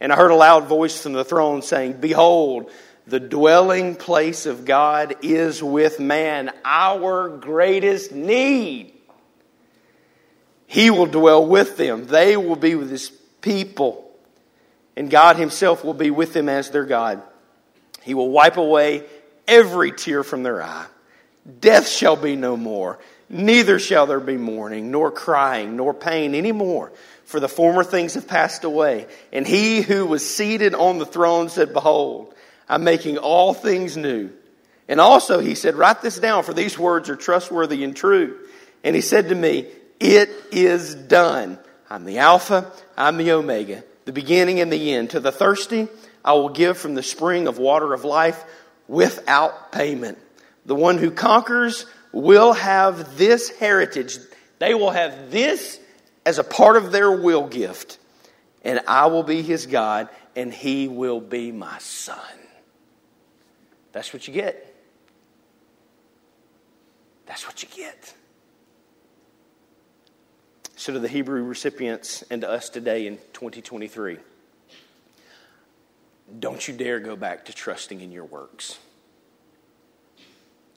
And 0.00 0.12
I 0.12 0.16
heard 0.16 0.30
a 0.30 0.36
loud 0.36 0.66
voice 0.66 1.00
from 1.02 1.12
the 1.12 1.24
throne 1.24 1.62
saying, 1.62 1.94
Behold, 1.94 2.70
the 3.06 3.20
dwelling 3.20 3.96
place 3.96 4.46
of 4.46 4.64
God 4.64 5.16
is 5.22 5.62
with 5.62 5.98
man, 5.98 6.52
our 6.64 7.28
greatest 7.28 8.12
need. 8.12 8.92
He 10.66 10.90
will 10.90 11.06
dwell 11.06 11.44
with 11.46 11.76
them, 11.78 12.06
they 12.06 12.36
will 12.36 12.56
be 12.56 12.74
with 12.74 12.90
his 12.90 13.08
people, 13.40 14.10
and 14.94 15.10
God 15.10 15.36
himself 15.36 15.82
will 15.82 15.94
be 15.94 16.10
with 16.10 16.34
them 16.34 16.48
as 16.48 16.70
their 16.70 16.84
God. 16.84 17.22
He 18.02 18.12
will 18.12 18.30
wipe 18.30 18.58
away 18.58 19.04
every 19.46 19.92
tear 19.92 20.22
from 20.22 20.42
their 20.42 20.62
eye. 20.62 20.86
Death 21.60 21.88
shall 21.88 22.16
be 22.16 22.36
no 22.36 22.58
more, 22.58 22.98
neither 23.30 23.78
shall 23.78 24.06
there 24.06 24.20
be 24.20 24.36
mourning, 24.36 24.90
nor 24.90 25.10
crying, 25.10 25.76
nor 25.76 25.94
pain 25.94 26.34
any 26.34 26.52
more 26.52 26.92
for 27.28 27.40
the 27.40 27.48
former 27.48 27.84
things 27.84 28.14
have 28.14 28.26
passed 28.26 28.64
away. 28.64 29.06
And 29.34 29.46
he 29.46 29.82
who 29.82 30.06
was 30.06 30.26
seated 30.26 30.74
on 30.74 30.96
the 30.96 31.04
throne 31.04 31.50
said, 31.50 31.74
Behold, 31.74 32.34
I'm 32.66 32.84
making 32.84 33.18
all 33.18 33.52
things 33.52 33.98
new. 33.98 34.30
And 34.88 34.98
also 34.98 35.38
he 35.38 35.54
said, 35.54 35.74
Write 35.74 36.00
this 36.00 36.18
down, 36.18 36.42
for 36.42 36.54
these 36.54 36.78
words 36.78 37.10
are 37.10 37.16
trustworthy 37.16 37.84
and 37.84 37.94
true. 37.94 38.38
And 38.82 38.96
he 38.96 39.02
said 39.02 39.28
to 39.28 39.34
me, 39.34 39.66
It 40.00 40.30
is 40.52 40.94
done. 40.94 41.58
I'm 41.90 42.06
the 42.06 42.16
Alpha, 42.16 42.72
I'm 42.96 43.18
the 43.18 43.32
Omega, 43.32 43.84
the 44.06 44.12
beginning 44.12 44.60
and 44.60 44.72
the 44.72 44.94
end. 44.94 45.10
To 45.10 45.20
the 45.20 45.30
thirsty, 45.30 45.88
I 46.24 46.32
will 46.32 46.48
give 46.48 46.78
from 46.78 46.94
the 46.94 47.02
spring 47.02 47.46
of 47.46 47.58
water 47.58 47.92
of 47.92 48.04
life 48.04 48.42
without 48.86 49.70
payment. 49.70 50.16
The 50.64 50.74
one 50.74 50.96
who 50.96 51.10
conquers 51.10 51.84
will 52.10 52.54
have 52.54 53.18
this 53.18 53.50
heritage. 53.50 54.16
They 54.60 54.72
will 54.72 54.92
have 54.92 55.30
this 55.30 55.78
as 56.28 56.38
a 56.38 56.44
part 56.44 56.76
of 56.76 56.92
their 56.92 57.10
will 57.10 57.46
gift, 57.46 57.96
and 58.62 58.82
I 58.86 59.06
will 59.06 59.22
be 59.22 59.40
his 59.40 59.64
God, 59.64 60.10
and 60.36 60.52
he 60.52 60.86
will 60.86 61.22
be 61.22 61.52
my 61.52 61.78
son. 61.78 62.18
That's 63.92 64.12
what 64.12 64.28
you 64.28 64.34
get. 64.34 64.76
That's 67.24 67.46
what 67.46 67.62
you 67.62 67.68
get. 67.74 68.12
So, 70.76 70.92
to 70.92 70.98
the 70.98 71.08
Hebrew 71.08 71.42
recipients 71.44 72.22
and 72.30 72.42
to 72.42 72.50
us 72.50 72.68
today 72.68 73.06
in 73.06 73.16
2023, 73.32 74.18
don't 76.38 76.68
you 76.68 76.74
dare 76.74 77.00
go 77.00 77.16
back 77.16 77.46
to 77.46 77.54
trusting 77.54 78.02
in 78.02 78.12
your 78.12 78.26
works. 78.26 78.78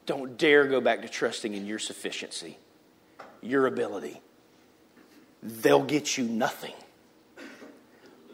Don't 0.06 0.38
dare 0.38 0.66
go 0.66 0.80
back 0.80 1.02
to 1.02 1.10
trusting 1.10 1.54
in 1.54 1.66
your 1.66 1.78
sufficiency, 1.78 2.58
your 3.42 3.68
ability. 3.68 4.22
They'll 5.44 5.84
get 5.84 6.18
you 6.18 6.24
nothing. 6.24 6.74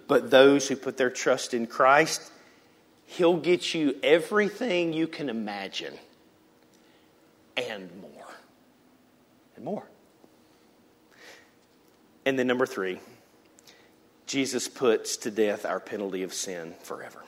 But 0.07 0.31
those 0.31 0.67
who 0.67 0.75
put 0.75 0.97
their 0.97 1.09
trust 1.09 1.53
in 1.53 1.67
Christ, 1.67 2.31
He'll 3.05 3.37
get 3.37 3.73
you 3.73 3.95
everything 4.03 4.93
you 4.93 5.07
can 5.07 5.29
imagine 5.29 5.93
and 7.55 7.89
more. 8.01 8.27
And 9.55 9.65
more. 9.65 9.87
And 12.25 12.37
then, 12.37 12.47
number 12.47 12.65
three, 12.65 12.99
Jesus 14.25 14.67
puts 14.67 15.17
to 15.17 15.31
death 15.31 15.65
our 15.65 15.79
penalty 15.79 16.23
of 16.23 16.33
sin 16.33 16.75
forever. 16.83 17.23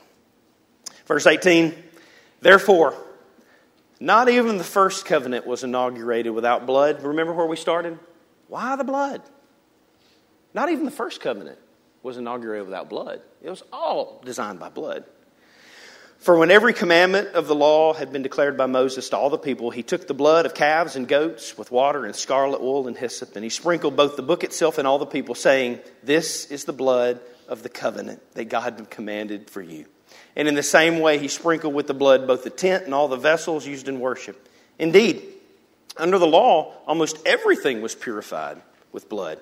Verse 1.06 1.26
18, 1.26 1.74
therefore, 2.42 2.94
not 4.00 4.30
even 4.30 4.58
the 4.58 4.64
first 4.64 5.06
covenant 5.06 5.48
was 5.48 5.64
inaugurated 5.64 6.34
without 6.34 6.66
blood. 6.66 7.02
Remember 7.02 7.34
where 7.34 7.46
we 7.46 7.56
started? 7.56 7.98
Why 8.48 8.76
the 8.76 8.84
blood? 8.84 9.22
Not 10.54 10.70
even 10.70 10.86
the 10.86 10.92
first 10.92 11.22
covenant 11.22 11.60
was 12.02 12.18
inaugurated 12.18 12.66
without 12.66 12.90
blood. 12.90 13.22
It 13.42 13.50
was 13.50 13.64
all 13.72 14.22
designed 14.26 14.60
by 14.60 14.70
blood. 14.70 15.06
For 16.20 16.38
when 16.38 16.52
every 16.52 16.74
commandment 16.74 17.30
of 17.30 17.48
the 17.48 17.56
law 17.56 17.94
had 17.94 18.12
been 18.12 18.24
declared 18.24 18.58
by 18.58 18.66
Moses 18.66 19.08
to 19.10 19.18
all 19.18 19.30
the 19.30 19.38
people, 19.38 19.72
he 19.72 19.84
took 19.84 20.06
the 20.06 20.14
blood 20.14 20.46
of 20.46 20.54
calves 20.54 20.98
and 20.98 21.08
goats 21.08 21.58
with 21.58 21.72
water 21.72 22.06
and 22.06 22.14
scarlet 22.14 22.60
wool 22.60 22.90
and 22.90 22.98
hyssop, 22.98 23.36
and 23.36 23.44
he 23.44 23.50
sprinkled 23.50 23.96
both 23.96 24.18
the 24.18 24.22
book 24.22 24.44
itself 24.44 24.78
and 24.78 24.86
all 24.86 25.00
the 25.00 25.06
people, 25.06 25.34
saying, 25.34 25.80
This 26.04 26.46
is 26.48 26.66
the 26.66 26.74
blood 26.74 27.22
of 27.48 27.64
the 27.64 27.70
covenant 27.70 28.22
that 28.34 28.46
God 28.46 28.90
commanded 28.90 29.50
for 29.50 29.62
you. 29.62 29.86
And 30.36 30.50
in 30.50 30.56
the 30.56 30.64
same 30.64 31.00
way, 31.00 31.20
he 31.20 31.30
sprinkled 31.30 31.74
with 31.74 31.88
the 31.88 31.94
blood 31.94 32.28
both 32.28 32.44
the 32.44 32.50
tent 32.50 32.84
and 32.84 32.94
all 32.94 33.08
the 33.08 33.16
vessels 33.16 33.66
used 33.66 33.88
in 33.88 34.02
worship. 34.02 34.48
Indeed, 34.78 35.24
under 35.96 36.18
the 36.18 36.28
law, 36.28 36.74
almost 36.86 37.18
everything 37.26 37.82
was 37.82 37.96
purified 37.96 38.62
with 38.92 39.08
blood. 39.08 39.40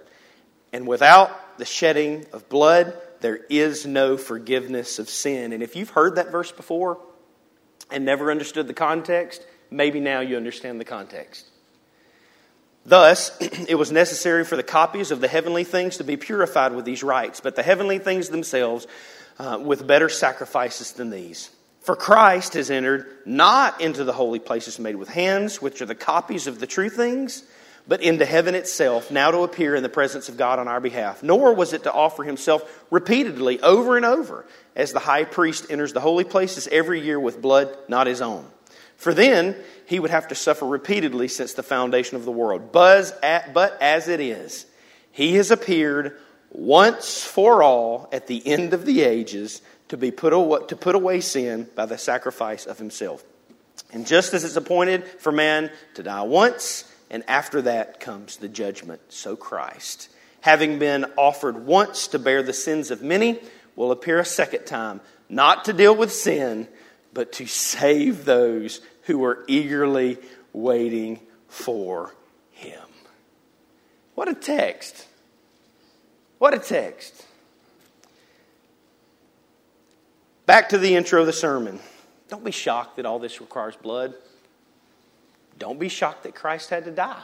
And 0.73 0.87
without 0.87 1.57
the 1.57 1.65
shedding 1.65 2.25
of 2.33 2.49
blood, 2.49 2.93
there 3.21 3.39
is 3.49 3.85
no 3.85 4.17
forgiveness 4.17 4.99
of 4.99 5.09
sin. 5.09 5.53
And 5.53 5.63
if 5.63 5.75
you've 5.75 5.89
heard 5.89 6.15
that 6.15 6.31
verse 6.31 6.51
before 6.51 6.99
and 7.89 8.05
never 8.05 8.31
understood 8.31 8.67
the 8.67 8.73
context, 8.73 9.45
maybe 9.71 9.99
now 9.99 10.19
you 10.19 10.37
understand 10.37 10.79
the 10.79 10.85
context. 10.85 11.45
Thus, 12.85 13.35
it 13.41 13.77
was 13.77 13.91
necessary 13.91 14.45
for 14.45 14.55
the 14.55 14.63
copies 14.63 15.11
of 15.11 15.21
the 15.21 15.27
heavenly 15.27 15.63
things 15.63 15.97
to 15.97 16.03
be 16.03 16.17
purified 16.17 16.73
with 16.73 16.85
these 16.85 17.03
rites, 17.03 17.39
but 17.39 17.55
the 17.55 17.63
heavenly 17.63 17.99
things 17.99 18.29
themselves 18.29 18.87
uh, 19.39 19.59
with 19.61 19.85
better 19.85 20.09
sacrifices 20.09 20.93
than 20.93 21.09
these. 21.09 21.49
For 21.81 21.95
Christ 21.95 22.53
has 22.55 22.69
entered 22.69 23.07
not 23.25 23.79
into 23.79 24.03
the 24.03 24.13
holy 24.13 24.39
places 24.39 24.79
made 24.79 24.95
with 24.95 25.07
hands, 25.07 25.61
which 25.61 25.81
are 25.81 25.85
the 25.85 25.95
copies 25.95 26.47
of 26.47 26.59
the 26.59 26.67
true 26.67 26.89
things 26.89 27.43
but 27.87 28.01
into 28.01 28.25
heaven 28.25 28.53
itself, 28.53 29.09
now 29.11 29.31
to 29.31 29.39
appear 29.39 29.75
in 29.75 29.83
the 29.83 29.89
presence 29.89 30.27
of 30.29 30.37
God 30.37 30.59
on 30.59 30.67
our 30.67 30.81
behalf. 30.81 31.23
Nor 31.23 31.53
was 31.53 31.73
it 31.73 31.83
to 31.83 31.93
offer 31.93 32.23
himself 32.23 32.85
repeatedly 32.91 33.61
over 33.61 33.95
and 33.95 34.05
over, 34.05 34.45
as 34.75 34.91
the 34.91 34.99
high 34.99 35.23
priest 35.23 35.67
enters 35.69 35.93
the 35.93 36.01
holy 36.01 36.23
places 36.23 36.67
every 36.71 37.01
year 37.01 37.19
with 37.19 37.41
blood 37.41 37.75
not 37.87 38.07
his 38.07 38.21
own. 38.21 38.45
For 38.97 39.13
then 39.13 39.55
he 39.85 39.99
would 39.99 40.09
have 40.09 40.27
to 40.29 40.35
suffer 40.35 40.65
repeatedly 40.65 41.27
since 41.27 41.53
the 41.53 41.63
foundation 41.63 42.17
of 42.17 42.25
the 42.25 42.31
world. 42.31 42.71
But 42.71 43.17
as 43.21 44.07
it 44.07 44.19
is, 44.19 44.65
he 45.11 45.35
has 45.35 45.51
appeared 45.51 46.17
once 46.51 47.23
for 47.23 47.61
all 47.63 48.09
at 48.11 48.27
the 48.27 48.45
end 48.45 48.73
of 48.73 48.85
the 48.85 49.01
ages 49.01 49.61
to, 49.89 49.97
be 49.97 50.11
put 50.11 50.33
away, 50.33 50.59
to 50.67 50.75
put 50.75 50.95
away 50.95 51.21
sin 51.21 51.69
by 51.75 51.85
the 51.85 51.97
sacrifice 51.97 52.65
of 52.65 52.77
himself. 52.77 53.23
And 53.93 54.05
just 54.05 54.33
as 54.33 54.43
it's 54.43 54.55
appointed 54.55 55.05
for 55.05 55.31
man 55.31 55.71
to 55.93 56.03
die 56.03 56.23
once, 56.23 56.91
and 57.09 57.23
after 57.27 57.61
that 57.63 57.99
comes 57.99 58.37
the 58.37 58.49
judgment. 58.49 59.01
So 59.09 59.35
Christ, 59.35 60.09
having 60.41 60.79
been 60.79 61.05
offered 61.17 61.65
once 61.65 62.07
to 62.09 62.19
bear 62.19 62.43
the 62.43 62.53
sins 62.53 62.91
of 62.91 63.01
many, 63.01 63.39
will 63.75 63.91
appear 63.91 64.19
a 64.19 64.25
second 64.25 64.65
time, 64.65 65.01
not 65.29 65.65
to 65.65 65.73
deal 65.73 65.95
with 65.95 66.11
sin, 66.11 66.67
but 67.13 67.31
to 67.33 67.47
save 67.47 68.25
those 68.25 68.81
who 69.03 69.23
are 69.23 69.43
eagerly 69.47 70.17
waiting 70.53 71.19
for 71.47 72.13
him. 72.51 72.81
What 74.15 74.27
a 74.27 74.33
text! 74.33 75.05
What 76.39 76.53
a 76.53 76.59
text. 76.59 77.25
Back 80.45 80.69
to 80.69 80.77
the 80.77 80.95
intro 80.95 81.21
of 81.21 81.25
the 81.25 81.33
sermon. 81.33 81.79
Don't 82.29 82.43
be 82.43 82.51
shocked 82.51 82.97
that 82.97 83.05
all 83.05 83.19
this 83.19 83.41
requires 83.41 83.75
blood. 83.75 84.13
Don't 85.57 85.79
be 85.79 85.89
shocked 85.89 86.23
that 86.23 86.35
Christ 86.35 86.69
had 86.69 86.85
to 86.85 86.91
die. 86.91 87.23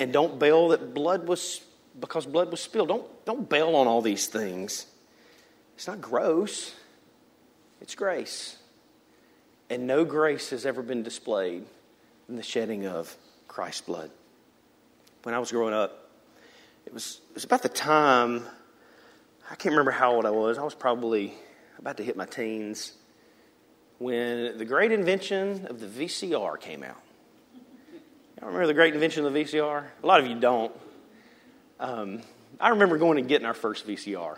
And 0.00 0.12
don't 0.12 0.38
bail 0.38 0.68
that 0.68 0.92
blood 0.92 1.28
was 1.28 1.60
because 1.98 2.26
blood 2.26 2.50
was 2.50 2.60
spilled. 2.60 2.88
Don't, 2.88 3.24
don't 3.24 3.48
bail 3.48 3.76
on 3.76 3.86
all 3.86 4.02
these 4.02 4.26
things. 4.26 4.86
It's 5.76 5.86
not 5.86 6.00
gross, 6.00 6.74
it's 7.80 7.94
grace. 7.94 8.56
And 9.70 9.86
no 9.86 10.04
grace 10.04 10.50
has 10.50 10.66
ever 10.66 10.82
been 10.82 11.02
displayed 11.02 11.64
in 12.28 12.36
the 12.36 12.42
shedding 12.42 12.86
of 12.86 13.16
Christ's 13.48 13.82
blood. 13.82 14.10
When 15.22 15.34
I 15.34 15.38
was 15.38 15.50
growing 15.50 15.74
up, 15.74 16.10
it 16.86 16.92
was, 16.92 17.20
it 17.30 17.34
was 17.34 17.44
about 17.44 17.62
the 17.62 17.68
time, 17.68 18.44
I 19.50 19.54
can't 19.54 19.72
remember 19.72 19.90
how 19.90 20.14
old 20.14 20.26
I 20.26 20.30
was. 20.30 20.58
I 20.58 20.62
was 20.62 20.74
probably 20.74 21.32
about 21.78 21.96
to 21.96 22.02
hit 22.02 22.16
my 22.16 22.26
teens 22.26 22.92
when 23.98 24.58
the 24.58 24.64
great 24.64 24.92
invention 24.92 25.66
of 25.66 25.80
the 25.80 25.86
VCR 25.86 26.58
came 26.58 26.82
out. 26.82 27.00
Y'all 28.38 28.48
remember 28.48 28.66
the 28.66 28.74
great 28.74 28.94
invention 28.94 29.24
of 29.24 29.32
the 29.32 29.44
VCR? 29.44 29.84
A 30.02 30.06
lot 30.06 30.20
of 30.20 30.26
you 30.26 30.38
don't. 30.38 30.72
Um, 31.80 32.20
I 32.60 32.70
remember 32.70 32.98
going 32.98 33.18
and 33.18 33.28
getting 33.28 33.46
our 33.46 33.54
first 33.54 33.86
VCR. 33.86 34.36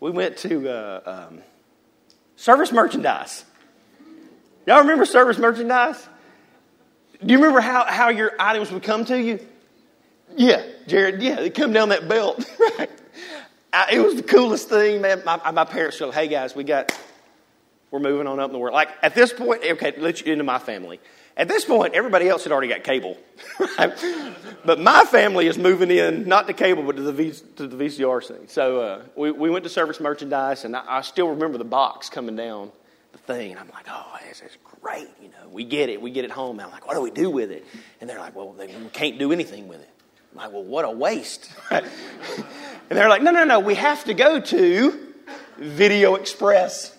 We 0.00 0.10
went 0.10 0.36
to 0.38 0.68
uh, 0.68 1.28
um, 1.30 1.42
service 2.36 2.72
merchandise. 2.72 3.44
Y'all 4.66 4.80
remember 4.80 5.06
service 5.06 5.38
merchandise? 5.38 6.06
Do 7.24 7.32
you 7.32 7.38
remember 7.38 7.60
how, 7.60 7.84
how 7.84 8.10
your 8.10 8.32
items 8.38 8.70
would 8.70 8.82
come 8.82 9.04
to 9.06 9.20
you? 9.20 9.38
Yeah, 10.36 10.66
Jared, 10.86 11.22
yeah, 11.22 11.36
they 11.36 11.50
come 11.50 11.72
down 11.72 11.88
that 11.90 12.08
belt. 12.08 12.44
right. 12.78 12.90
I, 13.72 13.88
it 13.92 14.00
was 14.00 14.16
the 14.16 14.22
coolest 14.22 14.68
thing, 14.68 15.00
man. 15.00 15.22
My, 15.24 15.50
my 15.52 15.64
parents 15.64 15.98
said, 15.98 16.12
hey 16.12 16.28
guys, 16.28 16.54
we 16.54 16.64
got 16.64 16.96
we're 17.90 18.00
moving 18.00 18.26
on 18.26 18.40
up 18.40 18.48
in 18.48 18.52
the 18.52 18.58
world. 18.58 18.74
Like 18.74 18.90
at 19.02 19.14
this 19.14 19.32
point, 19.32 19.62
okay, 19.64 19.94
let's 19.98 20.20
into 20.20 20.44
my 20.44 20.58
family. 20.58 21.00
At 21.36 21.48
this 21.48 21.66
point, 21.66 21.94
everybody 21.94 22.28
else 22.28 22.44
had 22.44 22.52
already 22.52 22.68
got 22.68 22.82
cable. 22.82 23.18
but 24.64 24.80
my 24.80 25.04
family 25.04 25.46
is 25.46 25.58
moving 25.58 25.90
in, 25.90 26.26
not 26.26 26.46
to 26.46 26.54
cable, 26.54 26.82
but 26.82 26.96
to 26.96 27.02
the, 27.02 27.12
v, 27.12 27.32
to 27.56 27.66
the 27.66 27.76
VCR 27.76 28.26
thing. 28.26 28.48
So 28.48 28.80
uh, 28.80 29.02
we, 29.14 29.30
we 29.32 29.50
went 29.50 29.64
to 29.64 29.68
service 29.68 30.00
merchandise, 30.00 30.64
and 30.64 30.74
I, 30.74 30.82
I, 30.86 31.00
still 31.02 31.28
remember 31.28 31.58
the 31.58 31.64
box 31.64 32.08
coming 32.08 32.36
down 32.36 32.72
the 33.12 33.18
thing. 33.18 33.50
And 33.50 33.60
I'm 33.60 33.68
like, 33.68 33.84
oh, 33.90 34.16
this 34.26 34.40
is 34.40 34.56
great. 34.80 35.08
You 35.22 35.28
know, 35.28 35.48
we 35.50 35.64
get 35.64 35.90
it. 35.90 36.00
We 36.00 36.10
get 36.10 36.24
it 36.24 36.30
home. 36.30 36.58
And 36.58 36.66
I'm 36.66 36.72
like, 36.72 36.86
what 36.86 36.94
do 36.94 37.02
we 37.02 37.10
do 37.10 37.28
with 37.28 37.50
it? 37.50 37.66
And 38.00 38.08
they're 38.08 38.18
like, 38.18 38.34
well, 38.34 38.52
we 38.52 38.68
can't 38.94 39.18
do 39.18 39.30
anything 39.30 39.68
with 39.68 39.80
it. 39.82 39.90
I'm 40.32 40.38
like, 40.38 40.52
well, 40.52 40.64
what 40.64 40.86
a 40.86 40.90
waste. 40.90 41.50
and 41.70 41.84
they're 42.88 43.10
like, 43.10 43.20
no, 43.20 43.30
no, 43.30 43.44
no, 43.44 43.60
we 43.60 43.74
have 43.74 44.04
to 44.04 44.14
go 44.14 44.40
to 44.40 45.12
Video 45.58 46.14
Express. 46.14 46.95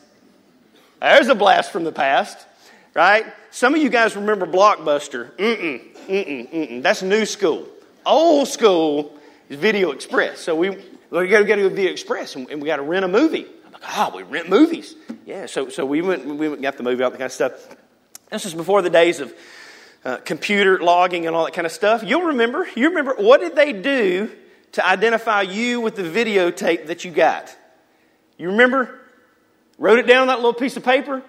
There's 0.99 1.27
a 1.27 1.35
blast 1.35 1.71
from 1.71 1.83
the 1.83 1.91
past, 1.91 2.45
right? 2.93 3.25
Some 3.51 3.75
of 3.75 3.81
you 3.81 3.89
guys 3.89 4.15
remember 4.15 4.47
Blockbuster. 4.47 5.31
Mm-mm, 5.35 5.95
mm-mm, 6.07 6.51
mm-mm. 6.51 6.81
That's 6.81 7.01
new 7.03 7.25
school. 7.25 7.67
Old 8.05 8.47
school 8.47 9.15
is 9.49 9.57
Video 9.57 9.91
Express. 9.91 10.39
So 10.39 10.55
we, 10.55 10.71
we 11.11 11.27
got 11.27 11.39
to 11.39 11.45
go 11.45 11.55
to 11.55 11.69
Video 11.69 11.91
Express 11.91 12.35
and, 12.35 12.49
and 12.49 12.61
we 12.61 12.67
got 12.67 12.77
to 12.77 12.81
rent 12.81 13.05
a 13.05 13.07
movie. 13.07 13.45
I'm 13.65 13.71
like, 13.73 13.81
oh, 13.95 14.13
we 14.15 14.23
rent 14.23 14.49
movies. 14.49 14.95
Yeah, 15.25 15.45
so, 15.45 15.69
so 15.69 15.85
we 15.85 16.01
went, 16.01 16.25
we 16.25 16.49
went 16.49 16.61
got 16.61 16.77
the 16.77 16.83
movie, 16.83 17.03
all 17.03 17.11
that 17.11 17.17
kind 17.17 17.27
of 17.27 17.31
stuff. 17.31 17.53
This 18.31 18.45
was 18.45 18.53
before 18.53 18.81
the 18.81 18.89
days 18.89 19.19
of 19.19 19.33
uh, 20.03 20.17
computer 20.17 20.79
logging 20.79 21.27
and 21.27 21.35
all 21.35 21.45
that 21.45 21.53
kind 21.53 21.65
of 21.67 21.71
stuff. 21.71 22.03
You'll 22.03 22.27
remember, 22.27 22.67
you 22.75 22.89
remember, 22.89 23.15
what 23.17 23.39
did 23.41 23.55
they 23.55 23.73
do 23.73 24.31
to 24.73 24.85
identify 24.85 25.43
you 25.43 25.79
with 25.79 25.95
the 25.95 26.03
videotape 26.03 26.87
that 26.87 27.05
you 27.05 27.11
got? 27.11 27.55
You 28.37 28.51
remember? 28.51 28.99
Wrote 29.77 29.99
it 29.99 30.07
down 30.07 30.21
on 30.21 30.27
that 30.27 30.37
little 30.37 30.53
piece 30.53 30.77
of 30.77 30.83
paper. 30.83 31.21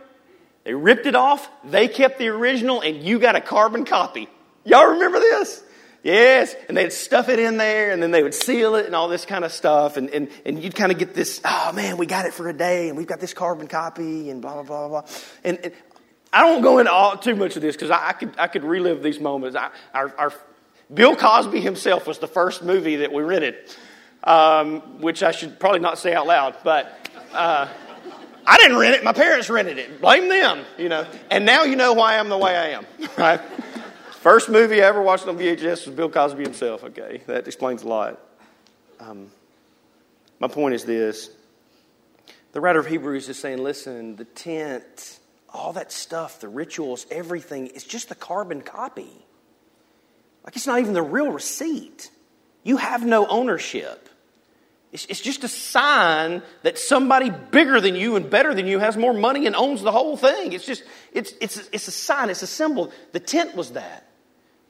They 0.65 0.75
ripped 0.75 1.07
it 1.07 1.15
off. 1.15 1.49
They 1.65 1.89
kept 1.89 2.19
the 2.19 2.29
original, 2.29 2.81
and 2.81 3.03
you 3.03 3.19
got 3.19 3.37
a 3.37 3.41
carbon 3.41 3.85
copy. 3.85 4.29
Y'all 4.65 4.93
remember 4.93 5.19
this? 5.19 5.63
Yes, 6.03 6.55
and 6.69 6.77
they'd 6.77 6.93
stuff 6.93 7.29
it 7.29 7.39
in 7.39 7.57
there, 7.57 7.91
and 7.91 8.03
then 8.03 8.13
they 8.13 8.23
would 8.23 8.35
seal 8.35 8.77
it 8.77 8.87
and 8.87 8.95
all 8.95 9.09
this 9.09 9.25
kind 9.25 9.45
of 9.45 9.53
stuff, 9.53 9.97
and, 9.97 10.09
and, 10.11 10.29
and 10.47 10.63
you'd 10.63 10.75
kind 10.75 10.93
of 10.93 10.99
get 10.99 11.13
this, 11.13 11.41
oh 11.45 11.73
man, 11.73 11.97
we 11.97 12.07
got 12.07 12.25
it 12.25 12.33
for 12.33 12.49
a 12.49 12.53
day, 12.53 12.89
and 12.89 12.97
we've 12.97 13.07
got 13.07 13.19
this 13.19 13.35
carbon 13.35 13.67
copy, 13.67 14.31
and 14.31 14.41
blah, 14.41 14.55
blah, 14.55 14.63
blah, 14.63 14.89
blah. 14.89 15.11
And, 15.43 15.59
and 15.65 15.73
I 16.33 16.43
don't 16.43 16.63
go 16.63 16.79
into 16.79 16.93
all, 16.93 17.17
too 17.17 17.35
much 17.35 17.57
of 17.57 17.63
this 17.63 17.75
because 17.75 17.91
I, 17.91 18.09
I, 18.09 18.13
could, 18.13 18.35
I 18.39 18.47
could 18.47 18.65
relive 18.65 19.03
these 19.03 19.19
moments. 19.19 19.57
I, 19.57 19.71
our, 19.93 20.15
our, 20.17 20.33
Bill 20.93 21.17
Cosby 21.17 21.61
himself 21.61 22.07
was 22.07 22.19
the 22.19 22.27
first 22.27 22.63
movie 22.63 22.97
that 22.97 23.13
we 23.13 23.23
rented, 23.23 23.57
um, 24.25 25.01
which 25.01 25.23
I 25.23 25.33
should 25.33 25.59
probably 25.61 25.81
not 25.81 25.99
say 25.99 26.15
out 26.15 26.27
loud, 26.27 26.57
but 26.65 27.11
uh, 27.33 27.69
I 28.49 28.57
didn't 28.57 28.79
rent 28.79 28.95
it. 28.95 29.05
My 29.05 29.13
parents 29.13 29.51
rented 29.51 29.79
it. 29.79 30.01
Blame 30.01 30.29
them, 30.29 30.65
you 30.79 30.89
know. 30.89 31.07
And 31.31 31.45
now 31.45 31.65
you 31.65 31.77
know 31.77 31.93
why 31.93 32.19
I'm 32.19 32.31
the 32.31 32.39
way 32.39 32.57
I 32.57 32.69
am, 32.69 32.87
right? 33.19 33.41
First 34.13 34.49
movie 34.49 34.83
I 34.83 34.87
ever 34.87 35.03
watched 35.03 35.29
on 35.29 35.37
VHS 35.37 35.87
was 35.87 35.95
Bill 35.95 36.09
Cosby 36.09 36.45
himself, 36.45 36.83
okay? 36.83 37.21
That 37.27 37.47
explains 37.47 37.83
a 37.83 37.89
lot. 37.89 38.19
Um, 39.01 39.31
my 40.41 40.49
point 40.49 40.75
is 40.75 40.87
this 40.87 41.29
the 42.53 42.61
writer 42.63 42.79
of 42.79 42.87
Hebrews 42.87 43.29
is 43.29 43.39
saying, 43.39 43.59
listen, 43.59 44.17
the 44.17 44.25
tent, 44.25 45.19
all 45.53 45.75
that 45.75 45.93
stuff, 45.93 46.41
the 46.41 46.49
rituals, 46.49 47.07
everything, 47.11 47.67
it's 47.67 47.85
just 47.85 48.09
the 48.09 48.15
carbon 48.15 48.63
copy. 48.63 49.13
Like 50.43 50.57
it's 50.57 50.67
not 50.67 50.81
even 50.81 50.95
the 50.95 51.03
real 51.03 51.31
receipt. 51.31 52.11
You 52.65 52.79
have 52.79 53.05
no 53.05 53.27
ownership. 53.27 54.09
It's, 54.91 55.05
it's 55.07 55.21
just 55.21 55.45
a 55.45 55.49
sign 55.49 56.43
that 56.63 56.79
somebody 56.79 57.31
bigger 57.31 57.81
than 57.81 57.95
you 57.95 58.17
and 58.17 58.29
better 58.29 58.55
than 58.55 58.67
you 58.67 58.79
has 58.79 58.97
more 58.97 59.13
money 59.13 59.47
and 59.47 59.55
owns 59.55 59.83
the 59.83 59.93
whole 59.93 60.17
thing. 60.17 60.53
It's 60.53 60.65
just, 60.65 60.83
it's, 61.13 61.35
it's, 61.41 61.69
it's 61.73 61.89
a 61.89 61.93
sign, 61.93 62.31
it's 62.31 62.43
a 62.43 62.47
symbol. 62.47 62.91
The 63.13 63.21
tent 63.21 63.55
was 63.55 63.73
that. 63.73 64.07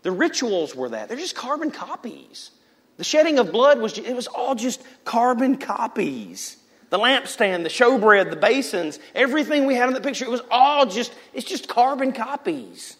The 0.02 0.11
rituals 0.11 0.74
were 0.74 0.88
that. 0.88 1.09
They're 1.09 1.16
just 1.16 1.37
carbon 1.37 1.70
copies. 1.70 2.50
The 2.96 3.04
shedding 3.04 3.38
of 3.38 3.52
blood 3.52 3.78
was, 3.78 3.96
it 3.96 4.14
was 4.14 4.26
all 4.26 4.57
just 4.57 4.83
carbon 5.04 5.57
copies. 5.57 6.57
The 6.90 6.98
lampstand, 6.98 7.62
the 7.62 7.68
showbread, 7.68 8.31
the 8.31 8.37
basins, 8.37 8.98
everything 9.14 9.66
we 9.66 9.74
had 9.74 9.88
in 9.88 9.94
the 9.94 10.00
picture, 10.00 10.24
it 10.24 10.31
was 10.31 10.42
all 10.50 10.87
just, 10.87 11.12
it's 11.33 11.46
just 11.46 11.68
carbon 11.68 12.12
copies. 12.12 12.96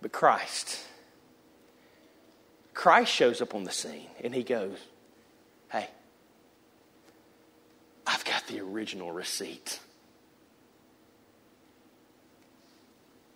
But 0.00 0.12
Christ, 0.12 0.78
Christ 2.74 3.12
shows 3.12 3.40
up 3.40 3.54
on 3.54 3.64
the 3.64 3.72
scene 3.72 4.06
and 4.22 4.32
he 4.32 4.44
goes, 4.44 4.78
Hey, 5.70 5.88
I've 8.08 8.24
got 8.24 8.46
the 8.46 8.60
original 8.60 9.12
receipt. 9.12 9.80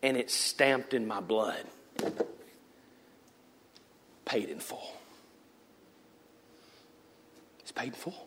And 0.02 0.16
it's 0.16 0.34
stamped 0.34 0.94
in 0.94 1.06
my 1.06 1.20
blood 1.20 1.64
paid 4.24 4.48
in 4.48 4.60
full. 4.60 4.96
It's 7.60 7.70
paid 7.70 7.88
in 7.88 7.92
full. 7.92 8.26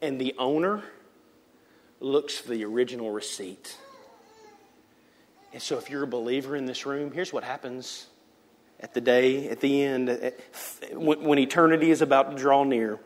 And 0.00 0.20
the 0.20 0.36
owner 0.38 0.84
looks 1.98 2.38
for 2.38 2.50
the 2.50 2.64
original 2.64 3.10
receipt. 3.10 3.76
And 5.52 5.60
so, 5.60 5.78
if 5.78 5.90
you're 5.90 6.04
a 6.04 6.06
believer 6.06 6.54
in 6.54 6.66
this 6.66 6.86
room, 6.86 7.10
here's 7.10 7.32
what 7.32 7.42
happens 7.42 8.06
at 8.78 8.94
the 8.94 9.00
day, 9.00 9.48
at 9.48 9.60
the 9.60 9.82
end, 9.82 10.32
when 10.92 11.38
eternity 11.38 11.90
is 11.90 12.02
about 12.02 12.30
to 12.30 12.36
draw 12.36 12.62
near. 12.62 13.00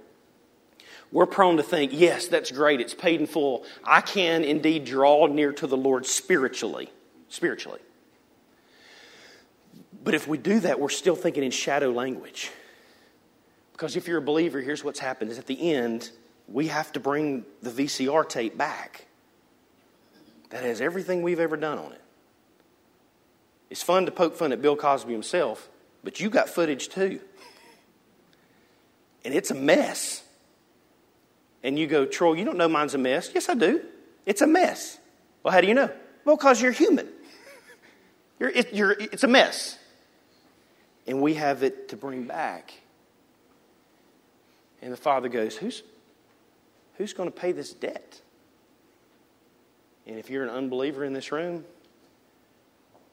We're 1.11 1.27
prone 1.27 1.57
to 1.57 1.63
think, 1.63 1.93
yes, 1.95 2.29
that's 2.29 2.51
great, 2.51 2.81
it's 2.81 2.95
paid 2.95 3.21
in 3.21 3.27
full. 3.27 3.65
I 3.83 4.01
can 4.01 4.45
indeed 4.45 4.85
draw 4.85 5.27
near 5.27 5.53
to 5.53 5.67
the 5.67 5.77
Lord 5.77 6.05
spiritually. 6.07 6.91
Spiritually. 7.29 7.81
But 10.05 10.15
if 10.15 10.29
we 10.29 10.39
do 10.39 10.61
that, 10.61 10.81
we're 10.81 10.89
still 10.91 11.17
thinking 11.17 11.43
in 11.43 11.51
shadow 11.51 11.91
language. 11.91 12.51
Because 13.73 13.97
if 13.97 14.09
you're 14.09 14.19
a 14.19 14.23
believer, 14.23 14.61
here's 14.61 14.83
what's 14.85 14.99
happened 14.99 15.31
is 15.31 15.39
at 15.39 15.47
the 15.47 15.73
end, 15.73 16.11
we 16.47 16.69
have 16.69 16.93
to 16.93 17.01
bring 17.01 17.45
the 17.63 17.71
VCR 17.71 18.29
tape 18.29 18.57
back 18.57 19.07
that 20.51 20.65
has 20.65 20.81
everything 20.81 21.23
we've 21.23 21.41
ever 21.41 21.57
done 21.57 21.79
on 21.79 21.93
it. 21.93 22.03
It's 23.71 23.83
fun 23.83 24.07
to 24.07 24.13
poke 24.13 24.37
fun 24.37 24.53
at 24.53 24.63
Bill 24.63 24.77
Cosby 24.77 25.13
himself, 25.13 25.69
but 26.03 26.21
you 26.21 26.31
got 26.31 26.49
footage 26.49 26.89
too. 26.89 27.21
And 29.25 29.35
it's 29.35 29.51
a 29.51 29.55
mess. 29.55 30.23
And 31.69 31.79
you 31.79 31.87
go, 31.87 32.07
Troy, 32.07 32.33
you 32.33 32.47
don't 32.47 32.57
know 32.57 32.67
mine's 32.67 32.95
a 32.95 32.99
mess. 32.99 33.31
Yes, 33.35 33.51
I 33.51 33.53
do. 33.53 33.83
It's 34.25 34.41
a 34.41 34.47
mess. 34.47 34.97
Well, 35.43 35.53
how 35.53 35.61
do 35.61 35.67
you 35.67 35.75
know? 35.75 35.91
Well, 36.25 36.35
because 36.35 36.63
you're 36.63 36.73
human. 36.73 37.07
You're, 38.41 38.49
it, 38.49 38.73
you're, 38.73 38.93
it's 38.93 39.23
a 39.23 39.29
mess 39.29 39.79
and 41.07 41.21
we 41.21 41.35
have 41.35 41.63
it 41.63 41.91
to 41.91 41.97
bring 41.97 42.25
back. 42.25 42.73
And 44.81 44.91
the 44.91 44.97
father 44.97 45.29
goes, 45.29 45.57
Who's, 45.57 45.83
who's 46.97 47.13
going 47.13 47.31
to 47.31 47.39
pay 47.39 47.53
this 47.53 47.75
debt? 47.75 48.19
And 50.07 50.19
if 50.19 50.31
you're 50.31 50.45
an 50.45 50.51
unbeliever 50.51 51.05
in 51.05 51.13
this 51.13 51.33
room, 51.33 51.67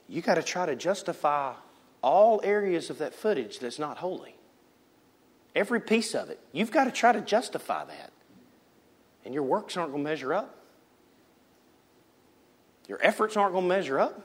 you 0.08 0.22
got 0.22 0.36
to 0.36 0.44
try 0.44 0.66
to 0.66 0.78
justify 0.78 1.56
all 2.02 2.40
areas 2.42 2.90
of 2.90 3.00
that 3.00 3.14
footage 3.14 3.60
that's 3.60 3.80
not 3.80 3.98
holy. 3.98 4.38
Every 5.54 5.82
piece 5.82 6.16
of 6.16 6.30
it. 6.30 6.40
You've 6.54 6.72
got 6.72 6.86
to 6.86 6.92
try 6.92 7.12
to 7.12 7.20
justify 7.20 7.84
that. 7.84 8.14
And 9.26 9.34
your 9.34 9.44
works 9.44 9.76
aren't 9.76 9.92
going 9.92 10.04
to 10.04 10.10
measure 10.10 10.34
up. 10.34 10.56
Your 12.88 13.00
efforts 13.02 13.36
aren't 13.36 13.54
going 13.54 13.66
to 13.66 13.70
measure 13.70 14.00
up. 14.00 14.22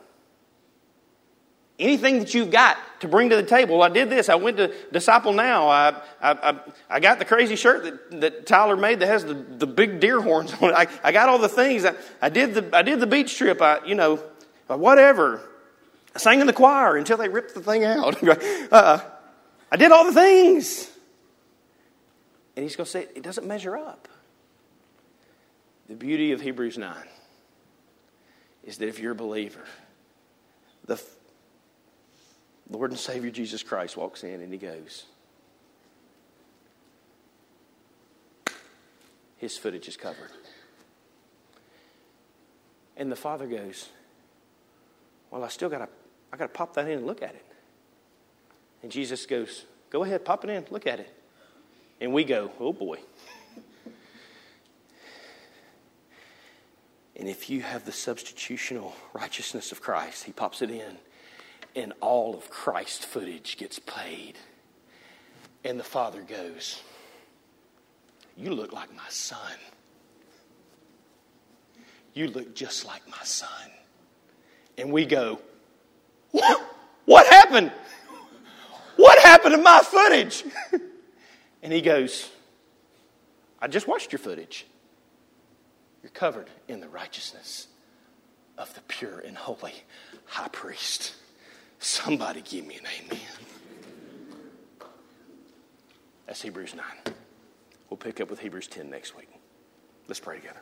Anything 1.79 2.19
that 2.19 2.35
you've 2.35 2.51
got 2.51 2.77
to 3.01 3.09
bring 3.09 3.31
to 3.31 3.37
the 3.37 3.43
table. 3.43 3.83
I 3.83 3.89
did 3.89 4.11
this. 4.11 4.29
I 4.29 4.35
went 4.35 4.59
to 4.59 4.71
Disciple 4.93 5.33
Now. 5.33 5.69
I, 5.69 6.03
I, 6.21 6.61
I, 6.91 7.01
got 7.01 7.19
the 7.19 7.25
crazy 7.25 7.57
shirt 7.57 7.85
that, 7.85 8.21
that 8.21 8.47
Tyler 8.47 8.77
made 8.77 9.01
that 9.01 9.07
has 9.07 9.25
the, 9.25 9.33
the 9.33 9.67
big 9.67 9.99
deer 9.99 10.21
horns 10.21 10.53
on 10.61 10.69
it. 10.69 10.75
I, 10.75 10.87
I 11.03 11.13
got 11.13 11.31
all 11.31 11.39
the 11.39 11.49
things. 11.49 11.87
I, 11.87 11.95
I, 12.21 12.29
did 12.29 12.53
the, 12.53 12.77
I 12.77 12.83
did 12.83 13.01
the 13.01 13.07
beach 13.07 13.35
trip. 13.39 13.63
I, 13.63 13.83
you 13.87 13.95
know, 13.95 14.23
whatever. 14.67 15.41
I 16.15 16.19
sang 16.19 16.41
in 16.41 16.47
the 16.47 16.53
choir 16.53 16.97
until 16.99 17.17
they 17.17 17.31
ripped 17.31 17.55
the 17.55 17.63
thing 17.63 17.85
out. 17.85 18.23
uh, 18.73 19.01
I 19.73 19.77
did 19.77 19.91
all 19.91 20.05
the 20.05 20.13
things. 20.13 20.91
And 22.57 22.63
he's 22.63 22.77
going 22.77 22.85
to 22.85 22.91
say, 22.91 23.07
it 23.15 23.23
doesn't 23.23 23.47
measure 23.47 23.79
up. 23.79 24.07
The 25.91 25.97
beauty 25.97 26.31
of 26.31 26.41
Hebrews 26.41 26.79
9 26.79 26.95
is 28.63 28.79
that 28.79 28.87
if 28.87 29.01
you're 29.01 29.11
a 29.11 29.17
believer, 29.17 29.65
the 30.85 31.03
Lord 32.71 32.93
and 32.93 33.01
Savior 33.01 33.33
Jesus 33.33 33.65
Christ 33.65 33.97
walks 33.97 34.23
in 34.23 34.41
and 34.41 34.53
he 34.53 34.59
goes, 34.59 35.07
His 39.39 39.59
footage 39.59 39.89
is 39.89 39.97
covered. 39.97 40.31
And 42.97 43.11
the 43.11 43.17
father 43.17 43.49
goes, 43.49 43.89
Well, 45.33 45.43
I 45.43 45.49
still 45.49 45.69
got 45.69 45.79
to 45.79 45.89
I 46.33 46.37
got 46.37 46.45
to 46.47 46.57
pop 46.57 46.75
that 46.75 46.87
in 46.87 46.99
and 46.99 47.07
look 47.07 47.21
at 47.21 47.35
it. 47.35 47.47
And 48.85 48.93
Jesus 48.93 49.27
goes, 49.27 49.65
Go 49.91 50.05
ahead, 50.05 50.25
pop 50.25 50.45
it 50.45 50.51
in, 50.51 50.67
look 50.71 50.87
at 50.87 51.01
it. 51.01 51.13
And 52.01 52.13
we 52.13 52.23
go, 52.23 52.53
Oh 52.61 52.73
boy. 52.73 52.99
And 57.21 57.29
if 57.29 57.51
you 57.51 57.61
have 57.61 57.85
the 57.85 57.93
substitutional 57.93 58.93
righteousness 59.13 59.73
of 59.73 59.83
Christ, 59.83 60.25
he 60.25 60.33
pops 60.33 60.63
it 60.63 60.71
in 60.71 60.97
and 61.77 61.93
all 62.01 62.35
of 62.35 62.49
Christ's 62.49 63.05
footage 63.05 63.59
gets 63.59 63.79
played. 63.79 64.35
And 65.63 65.79
the 65.79 65.85
father 65.85 66.23
goes, 66.23 66.81
You 68.39 68.55
look 68.55 68.73
like 68.73 68.91
my 68.97 69.09
son. 69.11 69.53
You 72.15 72.29
look 72.29 72.55
just 72.55 72.87
like 72.87 73.07
my 73.07 73.23
son. 73.23 73.71
And 74.79 74.91
we 74.91 75.05
go, 75.05 75.41
What, 76.31 76.59
what 77.05 77.27
happened? 77.27 77.71
What 78.97 79.19
happened 79.19 79.57
to 79.57 79.61
my 79.61 79.81
footage? 79.85 80.43
and 81.63 81.71
he 81.71 81.83
goes, 81.83 82.31
I 83.61 83.69
just 83.69 83.87
watched 83.87 84.11
your 84.11 84.19
footage. 84.19 84.67
You're 86.03 86.11
covered 86.11 86.49
in 86.69 86.81
the 86.81 86.89
righteousness 86.89 87.69
of 88.57 88.73
the 88.75 88.81
pure 88.83 89.21
and 89.21 89.37
holy 89.37 89.75
high 90.27 90.49
priest. 90.49 91.15
Somebody 91.79 92.43
give 92.43 92.67
me 92.67 92.77
an 92.77 92.85
amen. 93.05 93.21
That's 96.27 96.43
Hebrews 96.43 96.75
9. 96.75 96.85
We'll 97.89 97.97
pick 97.97 98.21
up 98.21 98.31
with 98.31 98.39
Hebrews 98.39 98.69
10 98.69 98.89
next 98.89 99.17
week. 99.17 99.29
Let's 100.07 100.21
pray 100.21 100.37
together. 100.37 100.61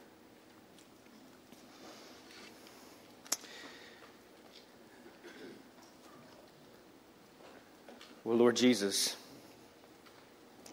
Well, 8.24 8.36
Lord 8.36 8.56
Jesus, 8.56 9.16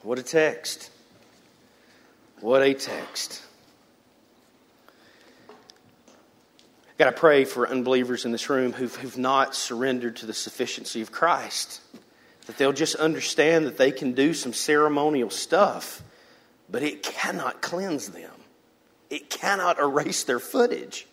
what 0.04 0.20
a 0.20 0.24
text. 0.24 0.92
What 2.42 2.62
a 2.62 2.74
text. 2.74 3.45
Got 6.98 7.06
to 7.06 7.12
pray 7.12 7.44
for 7.44 7.68
unbelievers 7.68 8.24
in 8.24 8.32
this 8.32 8.50
room 8.50 8.72
who've, 8.72 8.96
who've 8.96 9.18
not 9.18 9.54
surrendered 9.54 10.18
to 10.18 10.26
the 10.26 10.34
sufficiency 10.34 11.02
of 11.02 11.12
Christ. 11.12 11.82
That 12.46 12.58
they'll 12.58 12.74
just 12.74 12.96
understand 12.96 13.66
that 13.66 13.78
they 13.78 13.92
can 13.92 14.14
do 14.14 14.34
some 14.34 14.54
ceremonial 14.54 15.30
stuff, 15.30 16.02
but 16.70 16.84
it 16.84 17.04
cannot 17.04 17.62
cleanse 17.62 18.10
them, 18.10 18.32
it 19.10 19.30
cannot 19.30 19.80
erase 19.80 20.24
their 20.24 20.40
footage. 20.40 21.08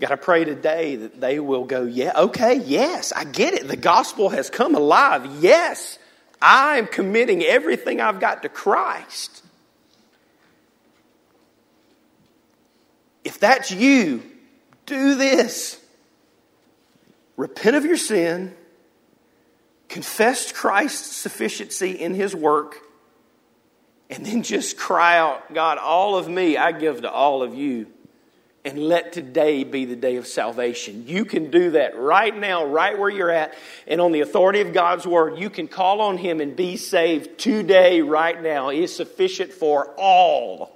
Got 0.00 0.08
to 0.08 0.16
pray 0.16 0.44
today 0.44 0.96
that 0.96 1.20
they 1.20 1.38
will 1.38 1.64
go, 1.64 1.84
yeah, 1.84 2.12
okay, 2.16 2.56
yes, 2.56 3.12
I 3.12 3.24
get 3.24 3.54
it. 3.54 3.68
The 3.68 3.76
gospel 3.76 4.28
has 4.28 4.50
come 4.50 4.74
alive. 4.74 5.24
Yes, 5.40 5.98
I 6.42 6.78
am 6.78 6.88
committing 6.88 7.42
everything 7.42 8.00
I've 8.00 8.18
got 8.18 8.42
to 8.42 8.48
Christ. 8.48 9.43
If 13.24 13.40
that's 13.40 13.70
you, 13.70 14.22
do 14.86 15.14
this. 15.14 15.80
Repent 17.36 17.74
of 17.74 17.84
your 17.84 17.96
sin, 17.96 18.54
confess 19.88 20.52
Christ's 20.52 21.16
sufficiency 21.16 21.90
in 21.90 22.14
his 22.14 22.34
work, 22.36 22.76
and 24.08 24.24
then 24.24 24.42
just 24.42 24.76
cry 24.76 25.18
out, 25.18 25.52
God, 25.52 25.78
all 25.78 26.16
of 26.16 26.28
me 26.28 26.56
I 26.56 26.70
give 26.72 27.02
to 27.02 27.10
all 27.10 27.42
of 27.42 27.54
you. 27.54 27.88
And 28.66 28.78
let 28.78 29.12
today 29.12 29.62
be 29.62 29.84
the 29.84 29.96
day 29.96 30.16
of 30.16 30.26
salvation. 30.26 31.04
You 31.06 31.26
can 31.26 31.50
do 31.50 31.72
that 31.72 31.98
right 31.98 32.34
now, 32.34 32.64
right 32.64 32.98
where 32.98 33.10
you're 33.10 33.30
at. 33.30 33.54
And 33.86 34.00
on 34.00 34.10
the 34.10 34.20
authority 34.20 34.62
of 34.62 34.72
God's 34.72 35.06
word, 35.06 35.38
you 35.38 35.50
can 35.50 35.68
call 35.68 36.00
on 36.00 36.16
Him 36.16 36.40
and 36.40 36.56
be 36.56 36.78
saved 36.78 37.36
today, 37.36 38.00
right 38.00 38.42
now. 38.42 38.70
He 38.70 38.82
is 38.82 38.96
sufficient 38.96 39.52
for 39.52 39.94
all. 39.98 40.73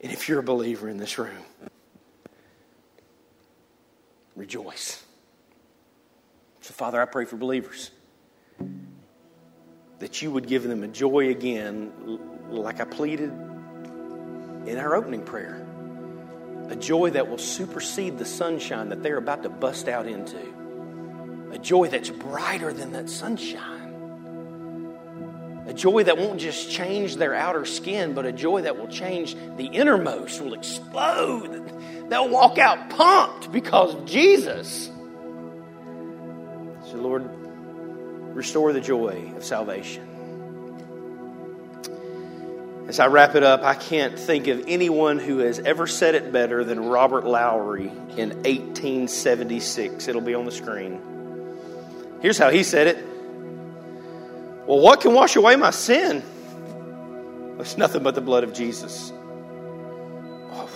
And 0.00 0.12
if 0.12 0.28
you're 0.28 0.38
a 0.38 0.44
believer 0.44 0.88
in 0.88 0.96
this 0.96 1.18
room, 1.18 1.42
rejoice. 4.36 5.02
So, 6.60 6.72
Father, 6.72 7.00
I 7.00 7.06
pray 7.06 7.24
for 7.24 7.36
believers 7.36 7.90
that 9.98 10.22
you 10.22 10.30
would 10.30 10.46
give 10.46 10.62
them 10.62 10.84
a 10.84 10.88
joy 10.88 11.30
again, 11.30 11.92
like 12.48 12.80
I 12.80 12.84
pleaded 12.84 13.30
in 14.66 14.78
our 14.78 14.94
opening 14.94 15.22
prayer. 15.24 15.64
A 16.68 16.76
joy 16.76 17.10
that 17.10 17.28
will 17.28 17.38
supersede 17.38 18.18
the 18.18 18.24
sunshine 18.24 18.90
that 18.90 19.02
they're 19.02 19.16
about 19.16 19.42
to 19.42 19.48
bust 19.48 19.88
out 19.88 20.06
into. 20.06 20.38
A 21.50 21.58
joy 21.58 21.88
that's 21.88 22.10
brighter 22.10 22.72
than 22.72 22.92
that 22.92 23.08
sunshine. 23.08 23.77
Joy 25.78 26.02
that 26.02 26.18
won't 26.18 26.40
just 26.40 26.72
change 26.72 27.16
their 27.16 27.34
outer 27.34 27.64
skin, 27.64 28.12
but 28.12 28.26
a 28.26 28.32
joy 28.32 28.62
that 28.62 28.76
will 28.76 28.88
change 28.88 29.36
the 29.56 29.66
innermost, 29.66 30.42
will 30.42 30.54
explode. 30.54 32.10
They'll 32.10 32.28
walk 32.28 32.58
out 32.58 32.90
pumped 32.90 33.52
because 33.52 33.94
of 33.94 34.04
Jesus. 34.04 34.86
So, 36.86 36.96
Lord, 36.96 37.30
restore 38.34 38.72
the 38.72 38.80
joy 38.80 39.32
of 39.36 39.44
salvation. 39.44 40.04
As 42.88 42.98
I 42.98 43.06
wrap 43.06 43.36
it 43.36 43.44
up, 43.44 43.62
I 43.62 43.74
can't 43.74 44.18
think 44.18 44.48
of 44.48 44.64
anyone 44.66 45.20
who 45.20 45.38
has 45.38 45.60
ever 45.60 45.86
said 45.86 46.16
it 46.16 46.32
better 46.32 46.64
than 46.64 46.88
Robert 46.88 47.24
Lowry 47.24 47.86
in 48.16 48.30
1876. 48.42 50.08
It'll 50.08 50.22
be 50.22 50.34
on 50.34 50.44
the 50.44 50.50
screen. 50.50 51.00
Here's 52.20 52.38
how 52.38 52.50
he 52.50 52.64
said 52.64 52.88
it 52.88 53.04
well, 54.68 54.80
what 54.80 55.00
can 55.00 55.14
wash 55.14 55.34
away 55.34 55.56
my 55.56 55.70
sin? 55.70 56.22
It's 57.58 57.78
nothing 57.78 58.02
but 58.02 58.14
the 58.14 58.20
blood 58.20 58.44
of 58.44 58.52
Jesus. 58.52 59.10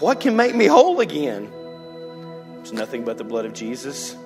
What 0.00 0.18
can 0.18 0.35
make 0.35 0.55
me 0.55 0.64
whole 0.64 1.00
again? 1.00 1.52
It's 2.61 2.72
nothing 2.72 3.05
but 3.05 3.18
the 3.18 3.24
blood 3.24 3.44
of 3.44 3.52
Jesus. 3.52 4.16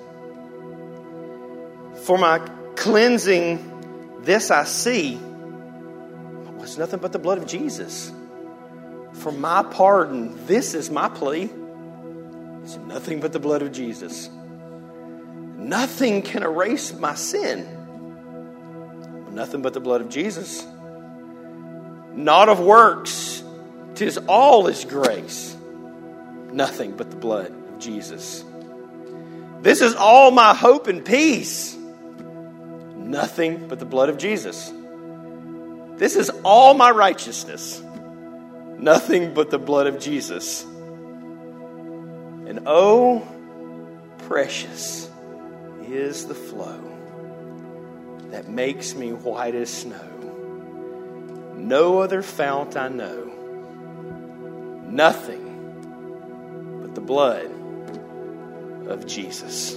For 2.04 2.16
my 2.16 2.38
cleansing, 2.76 4.20
this 4.22 4.52
I 4.52 4.62
see. 4.62 5.18
It's 6.60 6.78
nothing 6.78 7.00
but 7.00 7.10
the 7.12 7.18
blood 7.18 7.38
of 7.38 7.46
Jesus. 7.46 8.12
For 9.14 9.32
my 9.32 9.64
pardon, 9.64 10.46
this 10.46 10.74
is 10.74 10.90
my 10.90 11.08
plea. 11.08 11.50
It's 12.62 12.76
nothing 12.76 13.18
but 13.18 13.32
the 13.32 13.40
blood 13.40 13.62
of 13.62 13.72
Jesus. 13.72 14.30
Nothing 15.56 16.22
can 16.22 16.44
erase 16.44 16.94
my 16.94 17.16
sin. 17.16 17.75
Nothing 19.36 19.60
but 19.60 19.74
the 19.74 19.80
blood 19.80 20.00
of 20.00 20.08
Jesus. 20.08 20.66
Not 22.14 22.48
of 22.48 22.58
works, 22.58 23.44
tis 23.94 24.16
all 24.16 24.64
His 24.64 24.86
grace. 24.86 25.54
Nothing 26.50 26.96
but 26.96 27.10
the 27.10 27.18
blood 27.18 27.50
of 27.50 27.78
Jesus. 27.78 28.42
This 29.60 29.82
is 29.82 29.94
all 29.94 30.30
my 30.30 30.54
hope 30.54 30.86
and 30.86 31.04
peace. 31.04 31.76
Nothing 32.96 33.68
but 33.68 33.78
the 33.78 33.84
blood 33.84 34.08
of 34.08 34.16
Jesus. 34.16 34.72
This 35.96 36.16
is 36.16 36.30
all 36.42 36.72
my 36.72 36.90
righteousness. 36.90 37.82
Nothing 38.78 39.34
but 39.34 39.50
the 39.50 39.58
blood 39.58 39.86
of 39.86 39.98
Jesus. 39.98 40.62
And 42.46 42.60
oh, 42.64 43.22
precious 44.16 45.10
is 45.82 46.26
the 46.26 46.34
flow 46.34 46.95
that 48.30 48.48
makes 48.48 48.94
me 48.94 49.12
white 49.12 49.54
as 49.54 49.70
snow. 49.70 50.16
No 51.56 52.00
other 52.00 52.22
fount 52.22 52.76
I 52.76 52.88
know. 52.88 53.24
Nothing 54.86 56.80
but 56.82 56.94
the 56.94 57.00
blood 57.00 57.50
of 58.88 59.06
Jesus. 59.06 59.76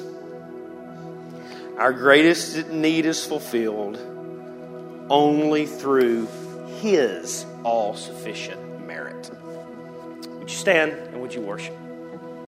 Our 1.77 1.93
greatest 1.93 2.69
need 2.69 3.05
is 3.05 3.25
fulfilled 3.25 3.97
only 5.09 5.65
through 5.65 6.27
His 6.81 7.45
all 7.63 7.95
sufficient 7.95 8.85
merit. 8.85 9.31
Would 10.39 10.49
you 10.49 10.55
stand 10.55 10.91
and 10.91 11.21
would 11.21 11.33
you 11.33 11.41
worship? 11.41 11.75